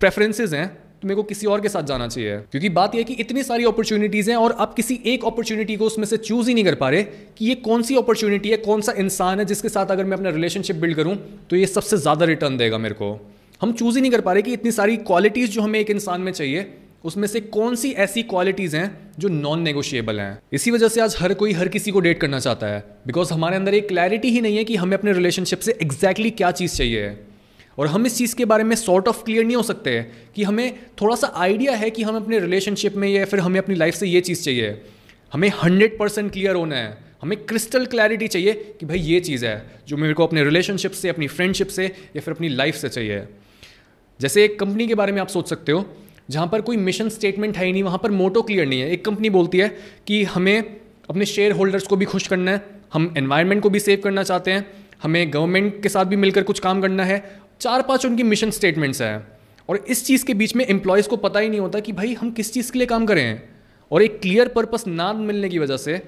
प्रेफरेंसेज 0.00 0.54
हैं 0.54 0.66
तो 0.96 1.08
मेरे 1.08 1.16
को 1.16 1.22
किसी 1.22 1.46
और 1.46 1.60
के 1.60 1.68
साथ 1.68 1.82
जाना 1.82 2.06
चाहिए। 2.08 2.36
क्योंकि 2.42 2.68
बात 2.70 2.94
यह 2.94 3.00
है 3.00 3.04
कि 3.04 3.14
इतनी 3.14 3.42
सारी 3.42 3.64
अपॉर्चुनिटीज़ 3.64 4.30
हैं 4.30 4.36
और 4.36 4.52
आप 4.58 4.74
किसी 4.74 4.98
एक 5.06 5.24
अपॉर्चुनिटी 5.24 5.76
को 5.76 5.86
उसमें 5.86 6.04
से 6.06 6.16
चूज़ 6.18 6.48
ही 6.48 6.54
नहीं 6.54 6.64
कर 6.64 6.74
पा 6.74 6.88
रहे 6.90 7.02
कि 7.02 7.46
ये 7.46 7.54
कौन 7.62 7.82
सी 7.82 7.96
अपॉर्चुनिटी 7.96 8.50
है 8.50 8.56
कौन 8.58 8.80
सा 8.80 8.92
इंसान 8.98 9.38
है 9.38 9.44
जिसके 9.44 9.68
साथ 9.68 9.86
अगर 9.86 10.04
मैं 10.04 10.16
अपना 10.16 10.30
रिलेशनशिप 10.30 10.76
बिल्ड 10.76 10.96
करूँ 10.96 11.16
तो 11.50 11.56
ये 11.56 11.66
सबसे 11.66 11.96
ज़्यादा 11.96 12.26
रिटर्न 12.26 12.56
देगा 12.56 12.78
मेरे 12.78 12.94
को। 12.94 13.14
हम 13.60 13.72
चूज़ 13.72 13.96
ही 13.96 14.00
नहीं 14.00 14.12
कर 14.12 14.20
पा 14.20 14.32
रहे 14.32 14.42
कि 14.42 14.52
इतनी 14.52 14.70
सारी 14.72 14.96
क्वालिटीज़ 14.96 15.50
जो 15.50 15.62
हमें 15.62 15.78
एक 15.80 15.90
इंसान 15.90 16.20
में 16.20 16.32
चाहिए, 16.32 16.74
उसमें 17.04 17.26
से 17.28 17.40
कौन 17.40 17.74
सी 17.74 17.90
ऐसी 17.90 18.22
क्वालिटीज़ 18.22 18.76
हैं 18.76 19.12
जो 19.18 19.28
नॉन 19.28 19.60
नेगोशिएबल 19.60 20.20
हैं? 20.20 20.38
इसी 20.52 20.70
वजह 20.70 20.88
से 20.88 21.00
आज 21.00 21.16
हर 21.20 21.34
कोई 21.34 21.52
हर 21.52 21.68
किसी 21.68 21.90
को 21.90 22.00
डेट 22.00 22.20
करना 22.20 22.38
चाहता 22.38 22.66
है 22.66 22.84
बिकॉज़ 23.06 23.32
हमारे 23.32 23.56
अंदर 23.56 23.74
एक 23.74 23.88
क्लैरिटी 23.88 24.30
ही 24.30 24.40
नहीं 24.40 24.56
है 24.56 24.64
कि 24.64 24.76
हमें 24.76 24.96
अपने 24.96 25.12
रिलेशनशिप 25.12 25.58
से 25.58 25.72
एग्जैक्टली 25.72 26.24
exactly 26.24 26.36
क्या 26.36 26.50
चीज़ 26.50 26.76
चाहिए 26.76 27.16
और 27.78 27.86
हम 27.86 28.06
इस 28.06 28.16
चीज़ 28.18 28.34
के 28.36 28.44
बारे 28.44 28.64
में 28.64 28.76
सॉर्ट 28.76 29.08
ऑफ़ 29.08 29.24
क्लियर 29.24 29.44
नहीं 29.44 29.56
हो 29.56 29.62
सकते 29.62 30.00
कि 30.34 30.42
हमें 30.42 30.78
थोड़ा 31.02 31.16
सा 31.16 31.32
आइडिया 31.36 31.72
है 31.72 31.90
कि 31.90 32.02
हम 32.02 32.16
अपने 32.16 32.38
रिलेशनशिप 32.38 32.96
में 32.96 33.08
या 33.08 33.24
फिर 33.24 33.40
हमें 33.40 33.58
अपनी 33.60 33.74
लाइफ 33.74 33.94
से 33.94 34.06
ये 34.06 34.20
चीज़ 34.20 34.42
चाहिए। 34.42 34.82
हमें 35.32 35.48
हंड्रेड 35.64 35.98
परसेंट 35.98 36.32
क्लियर 36.32 36.54
होना 36.54 36.76
है। 36.76 36.96
हमें 37.22 37.38
क्रिस्टल 37.46 37.86
क्लैरिटी 37.86 38.28
चाहिए 38.28 38.52
कि 38.80 38.86
भाई 38.86 38.98
ये 38.98 39.20
चीज़ 39.20 39.46
है 39.46 39.56
जो 39.88 39.96
मेरे 39.96 40.14
को 40.14 40.26
अपने 40.26 40.44
रिलेशनशिप 40.44 40.92
से, 40.92 41.08
अपनी 41.08 41.26
फ्रेंडशिप 41.26 41.68
से 41.68 41.84
या 41.86 42.20
फिर 42.20 42.34
अपनी 42.34 42.48
लाइफ 42.48 42.74
से 42.74 42.88
चाहिए। 42.88 43.22
जैसे 44.20 44.44
एक 44.44 44.58
कंपनी 44.60 44.86
के 44.86 44.94
बारे 44.94 45.12
में 45.12 45.20
आप 45.20 45.28
सोच 45.28 45.48
सकते 45.48 45.72
हो, 45.72 45.84
जहाँ 46.30 46.46
पर 46.46 46.60
कोई 46.60 46.76
मिशन 46.76 47.08
स्टेटमेंट 47.08 47.56
है 47.56 47.66
ही 47.66 47.72
नहीं, 47.72 47.82
वहाँ 47.82 47.98
पर 47.98 48.10
मोटो 48.10 48.42
क्लियर 48.42 48.66
नहीं 48.66 48.80
है। 48.80 48.90
एक 48.90 49.04
कंपनी 49.04 49.30
बोलती 49.30 49.58
है 49.58 49.76
कि 50.06 50.24
हमें 50.24 50.76
अपने 51.10 51.24
शेयर 51.24 51.52
होल्डर्स 51.52 51.86
को 51.86 51.96
भी 51.96 52.04
खुश 52.04 52.26
करना 52.26 52.50
है, 52.50 52.66
हम 52.92 53.14
एनवायरनमेंट 53.18 53.62
को 53.62 53.70
भी 53.70 53.80
सेव 53.80 54.00
करना 54.04 54.22
चाहते 54.22 54.50
हैं, 54.50 54.66
हमें 55.02 55.32
गवर्नमेंट 55.32 55.82
के 55.82 55.88
साथ 55.88 56.04
भी 56.04 56.16
मिलकर 56.16 56.42
कुछ 56.42 56.58
काम 56.58 56.80
करना 56.80 57.04
है। 57.04 57.40
चार 57.60 57.82
पाँच 57.82 58.06
उनकी 58.06 58.22
मिशन 58.22 58.50
स्टेटमेंट्स 58.50 59.02
हैं। 59.02 59.26
और 59.68 59.84
इस 59.88 60.06
चीज़ 60.06 60.24
के 60.24 60.34
बीच 60.34 60.56
में 60.56 60.66
एम्प्लॉयज़ 60.66 61.08
को 61.08 61.16
पता 61.16 61.40
ही 61.40 61.48
नहीं 61.48 61.60
होता 61.60 61.80
कि 61.80 61.92
भाई 61.92 62.14
हम 62.14 62.30
किस 62.30 62.52
चीज़ 62.52 62.72
के 62.72 62.78
लिए 62.78 62.86
काम 62.86 63.06
करें 63.06 63.42
और 63.92 64.02
एक 64.02 64.20
क्लियर 64.20 64.48
पर्पस 64.48 64.86
ना 64.86 65.12
मिलने 65.12 65.48
की 65.48 65.58
वजह 65.58 65.76
से 65.76 66.02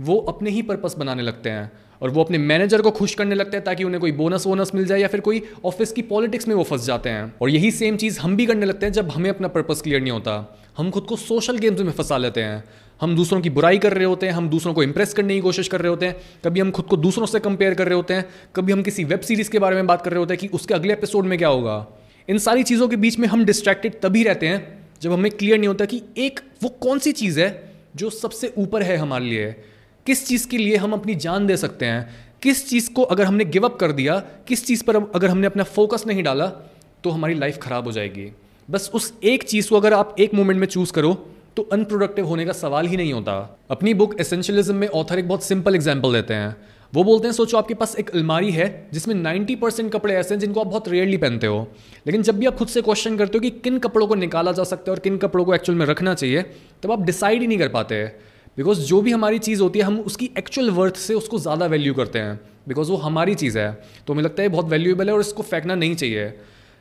वो 0.00 0.16
अपने 0.18 0.50
ही 0.50 0.62
पर्पस 0.62 0.94
बनाने 0.98 1.22
लगते 1.22 1.50
हैं। 1.50 1.72
और 2.02 2.10
वो 2.10 2.24
अपने 2.24 2.38
मैनेजर 2.38 2.82
को 2.82 2.90
खुश 2.90 3.14
करने 3.14 3.34
लगते 3.34 3.56
हैं 3.56 3.64
ताकि 3.64 3.84
उन्हें 3.84 4.00
कोई 4.00 4.12
बोनस 4.12 4.46
वोनस 4.46 4.72
मिल 4.74 4.86
जाए 4.86 5.00
या 5.00 5.08
फिर 5.08 5.20
कोई 5.20 5.42
ऑफ़िस 5.64 5.92
की 5.92 6.02
पॉलिटिक्स 6.02 6.48
में 6.48 6.54
वो 6.54 6.62
फंस 6.62 6.86
जाते 6.86 7.08
हैं। 7.08 7.34
और 7.42 7.50
यही 7.50 7.70
सेम 7.70 7.96
चीज़ 7.96 8.20
हम 8.20 8.36
भी 8.36 8.46
करने 8.46 8.66
लगते 8.66 8.86
हैं 8.86 8.92
जब 8.92 9.10
हमें 9.10 9.30
अपना 9.30 9.48
पर्पस 9.48 9.82
क्लियर 9.82 10.00
नहीं 10.00 10.12
होता। 10.12 10.58
हम 10.76 10.90
खुद 10.90 11.02
को 11.02 11.16
सोशल 11.16 11.58
गेम्स 11.58 11.80
में 11.80 11.92
फंसा 11.92 12.18
लेते 12.18 12.42
हैं। 12.42 12.64
हम 13.00 13.16
दूसरों 13.16 13.40
की 13.40 13.50
बुराई 13.50 13.78
कर 13.78 13.92
रहे 13.92 14.04
होते 14.04 14.26
हैं, 14.26 14.32
हम 14.32 14.48
दूसरों 14.48 14.74
को 14.74 14.82
इंप्रेस 14.82 15.14
करने 15.14 15.34
की 15.34 15.40
कोशिश 15.40 15.68
कर 15.68 15.80
रहे 15.80 15.88
होते 15.88 16.06
हैं। 16.06 16.16
कभी 16.44 16.60
हम 16.60 16.70
खुद 16.70 16.84
को 16.84 16.96
दूसरों 16.96 17.26
से 17.26 17.40
कंपेयर 17.40 17.74
कर 17.74 17.86
रहे 17.86 17.94
होते 17.94 18.14
हैं, 18.14 18.24
कभी 18.56 18.72
हम 18.72 18.82
किसी 18.82 19.04
वेब 19.04 19.20
सीरीज़ 19.20 19.50
के 19.50 19.58
बारे 19.58 19.76
में 19.76 19.86
बात 19.86 20.02
कर 20.02 20.10
रहे 20.10 20.18
होते 20.18 20.34
हैं 20.34 20.38
कि 20.38 20.48
उसके 20.48 20.74
अगले 20.74 20.92
एपिसोड 20.92 21.24
में 21.24 21.38
क्या 21.38 21.48
होगा। 21.48 21.86
इन 22.28 22.38
सारी 22.38 22.62
चीज़ों 22.62 22.88
के 22.88 22.96
बीच 22.96 23.18
में 23.18 23.28
हम 23.28 23.44
डिस्ट्रैक्टेड 23.44 24.00
तभी 24.00 24.22
रहते 24.22 24.48
हैं 24.48 24.88
जब 25.02 25.12
हमें 25.12 25.30
क्लियर 25.32 25.58
नहीं 25.58 25.68
होता 25.68 25.84
कि 25.84 26.02
एक 26.18 26.40
वो 26.62 26.68
कौन 26.68 26.98
सी 26.98 27.12
चीज़ 27.12 27.40
है 27.40 27.72
जो 27.96 28.10
सबसे 28.10 28.52
ऊपर 28.58 28.82
है 28.82 28.96
हमारे 28.96 29.24
लिए। 29.24 29.56
किस 30.06 30.26
चीज़ 30.26 30.46
के 30.48 30.58
लिए 30.58 30.76
हम 30.76 30.92
अपनी 30.92 31.14
जान 31.16 31.46
दे 31.46 31.56
सकते 31.56 31.86
हैं? 31.86 32.08
किस 32.42 32.68
चीज़ 32.68 32.92
को 32.92 33.02
अगर 33.04 33.24
हमने 33.24 33.44
गिव 33.44 33.64
अप 33.64 33.76
कर 33.76 33.92
दिया, 33.92 34.18
किस 34.48 34.66
चीज़ 34.66 34.82
पर 34.84 34.96
अगर 34.96 35.28
हमने 35.28 35.46
अपना 35.46 35.62
फोकस 35.64 36.06
नहीं 36.06 36.22
डाला 36.22 36.46
तो 37.04 37.10
हमारी 37.10 37.34
लाइफ 37.34 37.58
ख़राब 37.58 37.84
हो 37.84 37.92
जाएगी। 37.92 38.30
बस 38.68 38.90
उस 38.94 39.12
एक 39.24 39.42
चीज़ 39.42 39.68
को 39.68 39.76
अगर 39.76 39.92
आप 39.92 40.14
एक 40.18 40.34
मोमेंट 40.34 40.60
में 40.60 40.66
चूज़ 40.66 40.92
करो 40.92 41.14
तो 41.56 41.62
अनप्रोडक्टिव 41.62 42.26
होने 42.26 42.44
का 42.46 42.52
सवाल 42.52 42.86
ही 42.86 42.96
नहीं 42.96 43.12
होता। 43.12 43.58
अपनी 43.70 43.94
बुक 43.94 44.14
एसेंशियलिज्म 44.20 44.74
में 44.74 44.88
ऑथर 44.88 45.18
एक 45.18 45.28
बहुत 45.28 45.44
सिंपल 45.44 45.74
एग्ज़ाम्पल 45.74 46.12
देते 46.12 46.34
हैं। 46.34 46.56
वो 46.92 47.04
बोलते 47.04 47.26
हैं, 47.26 47.32
सोचो 47.32 47.56
आपके 47.58 47.74
पास 47.74 47.94
एक 47.96 48.10
अलमारी 48.10 48.50
है, 48.50 48.66
जिसमें 48.92 49.14
90 49.14 49.54
परसेंट 49.56 49.92
कपड़े 49.92 50.14
ऐसे 50.14 50.34
हैं 50.34 50.40
जिनको 50.40 50.60
आप 50.60 50.66
बहुत 50.66 50.88
रेयरली 50.88 51.16
पहनते 51.16 51.46
हो। 51.46 51.66
लेकिन 52.06 52.22
जब 52.22 52.38
भी 52.38 52.46
आप 52.46 52.56
खुद 52.56 52.68
से 52.68 52.82
क्वेश्चन 52.82 53.16
करते 53.16 53.38
हो 53.38 53.40
कि 53.40 53.50
किन 53.50 53.78
कपड़ों 53.78 54.06
को 54.06 54.14
निकाला 54.14 54.52
जा 54.52 54.64
सकता 54.64 54.90
है 54.90 54.96
और 54.96 55.00
किन 55.00 55.16
कपड़ों 55.18 55.44
को 55.44 55.54
एक्चुअल 55.54 55.78
में 55.78 55.86
रखना 55.86 56.14
चाहिए, 56.14 56.42
तब 56.82 56.92
आप 56.92 57.02
डिसाइड 57.02 57.40
ही 57.40 57.46
नहीं 57.46 57.58
कर 57.58 57.68
पाते। 57.68 58.04
बिकॉज़ 58.56 58.80
जो 58.80 59.00
भी 59.02 59.12
हमारी 59.12 59.38
चीज़ 59.38 59.62
होती 59.62 59.78
है, 59.78 59.84
हम 59.84 59.98
उसकी 60.00 60.30
एक्चुअल 60.38 60.70
वर्थ 60.70 60.96
से 60.96 61.14
उसको 61.14 61.38
ज़्यादा 61.38 61.66
वैल्यू 61.66 61.94
करते 61.94 62.18
हैं। 62.18 62.40
बिकॉज़ 62.68 62.90
वो 62.90 62.96
हमारी 62.96 63.34
चीज़ 63.34 63.58
है। 63.58 63.72
तो 64.06 64.12
हमें 64.12 64.22
लगता 64.22 64.42
है 64.42 64.48
बहुत 64.48 64.66
वैल्यूएबल 64.66 65.08
है 65.08 65.14
और 65.14 65.20
इसको 65.20 65.42
फेंकना 65.42 65.74
नहीं 65.74 65.94
चाहिए। 65.94 66.32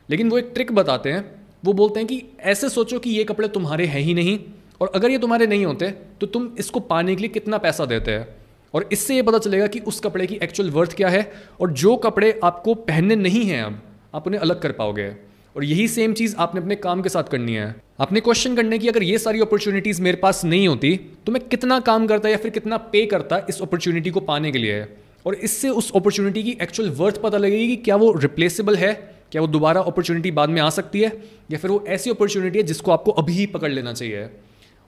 लेकिन 0.10 0.30
वो 0.30 0.38
एक 0.38 0.52
ट्रिक 0.54 0.72
बताते 0.72 1.12
हैं। 1.12 1.24
वो 1.66 1.74
बोलते 1.74 2.00
हैं 2.00 2.08
कि 2.08 2.22
ऐसे 2.42 2.70
सोचो 2.70 3.00
कि 3.00 3.10
ये 3.10 3.24
कपड़े 3.24 3.48
तुम्हारे 3.48 3.86
हैं 3.86 4.02
ही 4.02 4.14
नहीं 4.14 4.40
और 4.82 4.92
अगर 4.96 5.10
ये 5.10 5.18
तुम्हारे 5.18 5.48
नहीं 5.48 5.66
होते 5.66 5.90
तो 6.22 6.28
तुम 6.28 6.50
इसको 6.60 6.80
पाने 6.80 7.16
के 7.16 7.22
लिए 7.22 7.30
कितना 7.30 7.58
पैसा 7.58 7.86
देते 7.86 8.12
हैं? 8.12 8.28
और 8.74 8.90
इससे 8.92 9.16
ये 9.16 9.22
पता 9.22 9.38
चलेगा 9.40 9.68
कि 9.68 9.80
उस 9.80 10.00
कपड़े 10.00 10.26
की 10.28 10.36
एक्चुअल 10.44 10.70
वर्थ 10.72 10.96
क्या 10.98 11.10
है 11.10 11.32
और 11.62 11.72
जो 11.74 11.96
कपड़े 11.98 12.40
आपको 12.44 12.74
पहनने 12.76 13.16
नहीं 13.16 13.44
हैं 13.46 13.62
अब, 13.64 13.82
आप 14.16 14.28
उन्हें 14.28 14.42
अलग 14.42 14.62
कर 14.62 14.72
पाओगे। 14.72 15.08
और 15.56 15.64
यही 15.64 15.88
सेम 15.88 16.14
चीज़ 16.14 16.36
आपने 16.36 16.62
अपने 16.62 16.76
काम 16.76 17.02
के 17.02 17.10
साथ 17.10 17.24
करनी 17.24 17.54
है। 17.54 17.76
आपने 18.00 18.20
क्वेश्चन 18.20 18.56
करने 18.56 18.78
की 18.80 18.88
अगर 18.88 19.04
ये 19.04 19.18
सारी 19.18 19.42
अपॉर्चुनिटीज़ 19.42 20.02
मेरे 20.02 20.18
पास 20.18 20.44
नहीं 20.46 20.68
होती 20.68 20.96
तो 21.26 21.32
मैं 21.32 21.42
कितना 21.42 21.80
काम 21.82 22.08
करता 22.08 22.30
या 22.30 22.38
फिर 22.38 22.52
कितना 22.52 22.78
पे 22.78 23.06
करता 23.06 23.46
इस 23.50 23.62
अपॉर्चुनिटी 23.62 24.10
को 24.10 24.20
पाने 24.22 24.52
के 24.52 24.58
लिए? 24.58 24.86
और 25.26 25.36
इससे 25.36 25.70
उस 25.70 25.92
अपॉर्चुनिटी 25.96 26.44
की 26.44 26.58
एक्चुअल 26.62 26.90
वर्थ 26.90 27.22
पता 27.22 27.38
लगेगी 27.38 27.68
कि 27.68 27.76
क्या 27.76 27.96
वो 27.96 28.12
रिप्लेसेबल 28.14 28.76
है, 28.76 28.94
क्या 29.32 29.42
वो 29.42 29.48
दोबारा 29.48 29.82
अपॉर्चुनिटी 29.82 30.32
बाद 30.32 30.50
में 30.50 30.62
आ 30.62 30.70
सकती 30.70 31.02
है, 31.02 31.12
या 31.52 31.58
फिर 31.58 31.72
वो 31.72 31.84
ऐसी 31.88 32.10
अपॉर्चुनिटी 32.10 32.58
है 32.58 32.64
जिसको 32.64 32.92
आपको 32.92 33.12
अभी 33.12 33.34
ही 33.34 33.46
पकड़ 33.46 33.72
लेना 33.72 33.94
चाहिए। 33.94 34.30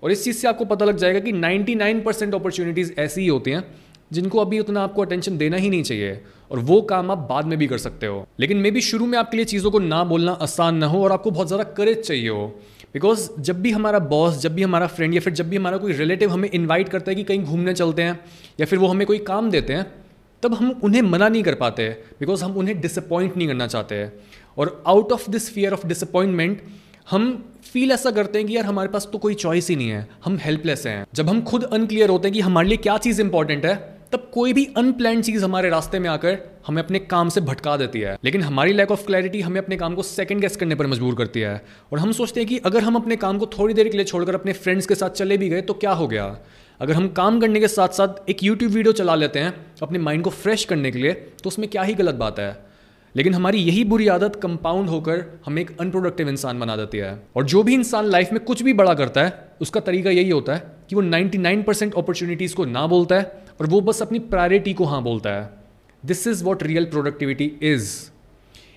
और 0.04 0.12
इस 0.12 0.24
चीज़ 0.24 0.38
से 0.38 0.48
आपको 0.48 0.66
पता 0.66 0.86
लग 0.86 0.98
जाएगा 0.98 1.20
कि 1.20 1.32
99 1.32 2.02
परसेंट 2.04 2.34
अपॉर्चुनिटीज़ 2.36 2.92
ऐसी 3.00 3.22
ही 3.22 3.28
होती 3.28 3.52
हैं 3.52 3.64
जिनको 4.12 4.40
अभी 4.40 4.60
उतना 4.60 4.84
आपको 4.84 5.02
अटेंशन 5.02 5.38
देना 5.38 5.58
ही 5.58 5.70
नहीं 5.70 5.84
चाहिए, 5.84 6.22
और 6.52 6.60
वो 6.60 6.82
काम 6.82 7.12
आप 7.12 7.28
बाद 7.30 7.46
में 7.46 7.58
भी 7.60 7.68
कर 7.68 7.78
सकते 7.78 8.06
हो। 8.06 8.26
लेकिन 8.40 8.58
मे 8.58 8.72
बी 8.72 8.82
शुरू 8.82 9.06
में 9.06 9.18
आपके 9.18 9.38
लिए 9.38 9.46
चीज़ों 9.46 9.72
को 9.72 9.80
ना 9.80 10.04
बोलना 10.04 10.32
आसान 10.32 10.76
ना 10.76 10.88
हो, 10.88 11.04
और 11.04 11.12
आपको 11.12 11.32
बहुत 11.32 11.48
ज़्यादा 11.48 11.64
करेज 11.74 12.02
चाहिए 12.02 12.30
हो। 12.30 12.48
बिकॉज़ 12.94 13.30
जब 13.40 13.62
भी 13.62 13.72
हमारा 13.72 14.00
बॉस 14.02 14.38
जब 14.40 14.56
भी 14.56 14.64
हमारा 14.64 14.88
फ्रेंड 14.88 15.14
या 15.14 15.22
फिर 15.22 15.34
जब 15.34 15.50
भी 15.50 15.58
हमारा 15.58 15.78
कोई 15.78 15.94
रिलेटिव 15.94 16.32
हमें 16.32 16.50
इन्वाइट 16.50 16.90
करता 16.90 17.12
है 17.12 17.16
कि 17.16 17.24
कहीं 17.24 17.44
घूमने 17.44 17.74
चलते 17.74 18.02
हैं, 18.02 18.20
या 18.60 18.66
फिर 18.66 18.80
वो 18.80 18.88
हमें 18.88 19.06
कोई 19.08 19.18
काम 19.18 19.50
देते 19.52 19.74
हैं, 19.74 19.86
तब 20.44 20.54
हम 20.54 20.70
उन्हें 20.84 21.02
मना 21.02 21.30
नहीं 21.30 21.44
कर 21.44 21.56
पाते 21.56 21.90
बिकॉज़ 22.20 22.44
हम 22.44 22.58
उन्हें 22.58 22.80
डिसअपॉइंट 22.82 23.38
नहीं 23.38 23.48
करना 23.48 23.68
चाहते। 23.68 24.10
और 24.58 24.84
out 24.88 25.12
of 25.12 25.30
this 25.32 25.50
fear 25.54 25.74
of 25.74 25.86
disappointment 25.88 26.62
हम 27.10 27.26
फील 27.64 27.92
ऐसा 27.92 28.12
करते 28.12 28.40
हैं 28.40 28.48
कि 28.48 28.56
यार 28.56 28.66
हमारे 28.66 28.90
पास 28.90 29.08
तो 29.12 29.18
कोई 29.18 29.34
चॉइस 29.36 29.70
ही 29.70 29.76
नहीं 29.76 29.90
है, 29.90 30.08
हम 30.26 30.38
हेल्पलेस 30.42 30.86
हैं। 30.88 31.06
जब 31.14 31.30
हम 31.30 31.42
खुद 31.42 31.64
अनक्लियर 31.64 32.10
होते 32.10 32.28
हैं 32.28 32.34
कि 32.34 32.42
हमारे 32.42 32.68
लिए 32.68 32.78
क्या 32.78 32.98
चीज़ 32.98 33.22
इंपॉर्टेंट 33.22 33.66
है 33.66 33.76
तब 34.16 34.30
कोई 34.34 34.54
भी 34.54 34.68
अनप्लान 34.78 35.22
चीज़ 35.22 35.44
हमारे 35.46 35.70
रास्ते 35.70 36.00
में 36.00 36.10
आकर 36.10 36.38
हमें 36.68 36.84
अपने 36.84 37.00
काम 37.00 37.30
से 37.30 37.42
भटका 37.42 37.78
देती 37.78 38.00
है। 38.00 38.18
लेकिन 38.24 38.42
हमारी 38.42 38.74
लैक 38.74 38.92
ऑफ़ 38.92 39.06
क्लैरिटी 39.06 39.42
हमें 39.42 39.62
अपने 39.62 39.78
काम 39.78 39.96
को 39.96 40.04
सेकंड 40.04 40.42
गेस 40.42 40.56
करने 40.56 40.76
पर 40.76 40.88
मजबूर 40.88 41.16
करती 41.16 41.40
है। 41.40 41.66
और 41.94 42.00
हम 42.00 42.12
सोचते 42.12 42.40
हैं 42.40 42.50
कि 42.50 42.58
अगर 42.58 42.84
हम 42.84 42.96
अपने 42.96 43.16
काम 43.16 43.38
को 43.38 43.46
थोड़ी 43.46 43.74
देर 43.74 43.90
के 43.90 43.98
लिए 43.98 44.06
छोड़कर 44.06 44.36
अपने 44.36 44.54
फ्रेंड्स 44.54 44.86
के 44.86 44.96
साथ 44.96 45.10
चले 45.10 45.38
भी 45.38 45.50
गए 45.50 45.62
तो 45.62 45.74
क्या 45.74 45.92
हो 45.92 46.08
गया? 46.08 46.38
अगर 46.82 46.94
हम 46.94 47.08
काम 47.08 47.40
करने 47.40 47.60
के 47.60 47.68
साथ 47.68 47.90
साथ 47.90 48.30
एक 48.30 48.44
यूट्यूब 48.44 48.72
वीडियो 48.72 48.94
चला 48.94 49.16
लेते 49.16 49.40
हैं, 49.40 49.66
अपने 49.82 50.00
माइंड 50.00 50.24
को 50.24 50.30
फ्रेश 50.30 50.66
करने 50.66 50.92
के 50.92 51.00
लिए 51.00 51.12
तो 51.12 51.48
उसमें 51.48 51.70
क्या 51.70 51.82
ही 51.82 51.94
गलत 51.94 52.16
बात 52.16 52.40
है? 52.40 52.66
लेकिन 53.16 53.34
हमारी 53.34 53.58
यही 53.58 53.84
बुरी 53.84 54.08
आदत 54.08 54.36
कंपाउंड 54.36 54.90
होकर 54.90 55.40
हमें 55.46 55.62
एक 55.62 55.78
अनप्रोडक्टिव 55.80 56.30
इंसान 56.30 56.60
बना 56.60 56.76
देती 56.76 56.98
है। 56.98 57.20
और 57.36 57.46
जो 57.46 57.64
भी 57.64 57.74
इंसान 57.74 58.06
लाइफ 58.06 58.32
में 58.32 58.44
कुछ 58.44 58.64
भी 58.64 58.74
बड़ा 58.74 58.94
करता 58.94 59.24
है, 59.24 59.50
उसका 59.62 59.80
तरीका 59.80 60.10
यही 60.10 60.30
होता 60.30 60.56
है 60.56 60.64
कि 60.90 60.96
वो 60.96 61.02
99 61.02 61.64
परसेंट 61.64 61.94
अपॉर्चुनिटीज़ 61.96 62.56
को 62.56 62.66
ना 62.66 62.88
बोलता 62.88 63.16
है 63.16 63.45
और 63.60 63.68
वो 63.68 63.82
बस 63.82 64.02
अपनी 64.02 64.20
प्रायोरिटी 64.22 64.74
को 64.74 64.86
हाँ 64.86 65.02
बोलता 65.04 65.30
है। 65.32 65.50
This 66.04 66.26
is 66.28 66.44
what 66.44 66.64
real 66.64 66.86
productivity 66.86 67.52
is 67.64 67.90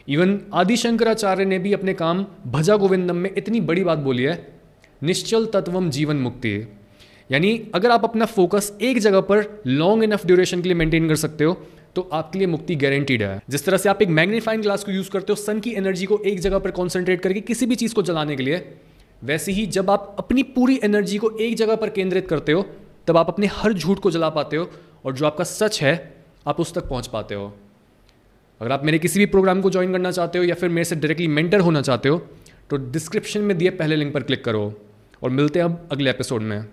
even 0.08 0.38
Adi 0.54 0.76
Shankaracharya 0.76 1.44
ने 1.44 1.58
भी 1.58 1.73
अपने 1.73 1.94
काम 1.94 2.25
भजा 2.47 2.76
गोविंदम 2.76 3.16
में 3.16 3.30
इतनी 3.37 3.61
बड़ी 3.62 3.85
बात 3.85 3.99
बोली 3.99 4.23
है, 4.23 4.47
निश्चल 5.02 5.47
तत्वम 5.47 5.90
जीवन 5.90 6.16
मुक्ति। 6.18 6.54
यानी 7.30 7.50
अगर 7.75 7.90
आप 7.90 8.04
अपना 8.04 8.25
फोकस 8.26 8.73
एक 8.82 8.99
जगह 8.99 9.20
पर 9.23 9.62
लॉन्ग 9.66 10.04
इनफ 10.04 10.26
ड्यूरेशन 10.26 10.62
के 10.62 10.68
लिए 10.68 10.76
मेंटेन 10.76 11.08
कर 11.08 11.16
सकते 11.16 11.44
हो 11.44 11.52
तो 11.97 12.08
आपके 12.12 12.38
लिए 12.38 12.49
मुक्ति 12.49 12.75
गारंटीड 12.76 13.23
है। 13.23 13.40
जिस 13.50 13.64
तरह 13.64 13.76
से 13.76 13.88
आप 13.88 14.02
एक 14.02 14.08
मैग्नीफाइंग 14.11 14.62
ग्लास 14.62 14.85
को 14.85 14.92
यूज़ 14.92 15.11
करते 15.11 15.32
हो 15.32 15.37
सन 15.37 15.61
की 15.61 15.70
एनर्जी 15.73 16.06
को 16.06 16.18
एक 16.26 16.40
जगह 16.40 16.58
पर 16.58 16.70
कॉन्सेंट्रेट 16.70 17.20
करके 17.20 17.40
किसी 17.42 17.66
भी 17.66 17.75
चीज़ 17.75 17.94
को 17.94 18.02
जलाने 18.02 18.37
के 18.37 18.42
लिए, 18.42 18.64
वैसे 19.23 19.52
ही 19.52 19.66
जब 19.66 19.90
आप 19.90 20.14
अपनी 20.18 20.42
पूरी 20.42 20.78
एनर्जी 20.85 21.18
को 21.18 21.30
एक 21.30 21.56
जगह 21.56 21.76
पर 21.76 21.90
केंद्रित 21.90 22.28
करते 22.28 22.52
हो 22.52 22.66
तब 23.08 23.16
आप 23.16 23.28
अपने 23.28 23.46
हर 23.46 23.72
झूठ 23.72 23.98
को 23.98 24.10
जला 24.10 24.28
पाते 24.28 24.56
हो 24.56 24.70
और 25.04 25.14
जो 25.14 25.26
आपका 25.26 25.44
सच 25.44 25.82
है, 25.82 26.14
आप 26.46 26.60
उस 26.60 26.74
तक 26.74 26.88
पहुँच 26.88 27.06
पाते 27.06 27.34
हो। 27.34 27.54
अगर 28.60 28.72
आप 28.72 28.84
मेरे 28.84 28.98
किसी 28.98 29.18
भी 29.18 29.26
प्रोग्राम 29.26 29.60
को 29.60 29.70
ज्वाइन 29.70 29.92
करना 29.92 30.10
चाहते 30.10 30.38
हो 30.38 30.44
या 30.44 30.54
फिर 30.54 30.68
मेरे 30.68 30.84
से 30.84 30.96
डायरेक्टली 30.96 31.28
मेंटर 31.28 31.60
होना 31.60 31.82
चाहते 31.82 32.08
हो 32.08 32.18
तो 32.70 32.76
डिस्क्रिप्शन 32.76 33.40
में 33.40 33.58
दिए 33.58 33.70
पहले 33.70 33.96
लिंक 33.96 34.14
पर 34.14 34.22
क्लिक 34.22 34.44
करो 34.44 34.72
और 35.22 35.30
मिलते 35.30 35.58
हैं 35.58 35.66
अब 35.66 35.88
अगले 35.92 36.10
एपिसोड 36.10 36.42
में। 36.42 36.68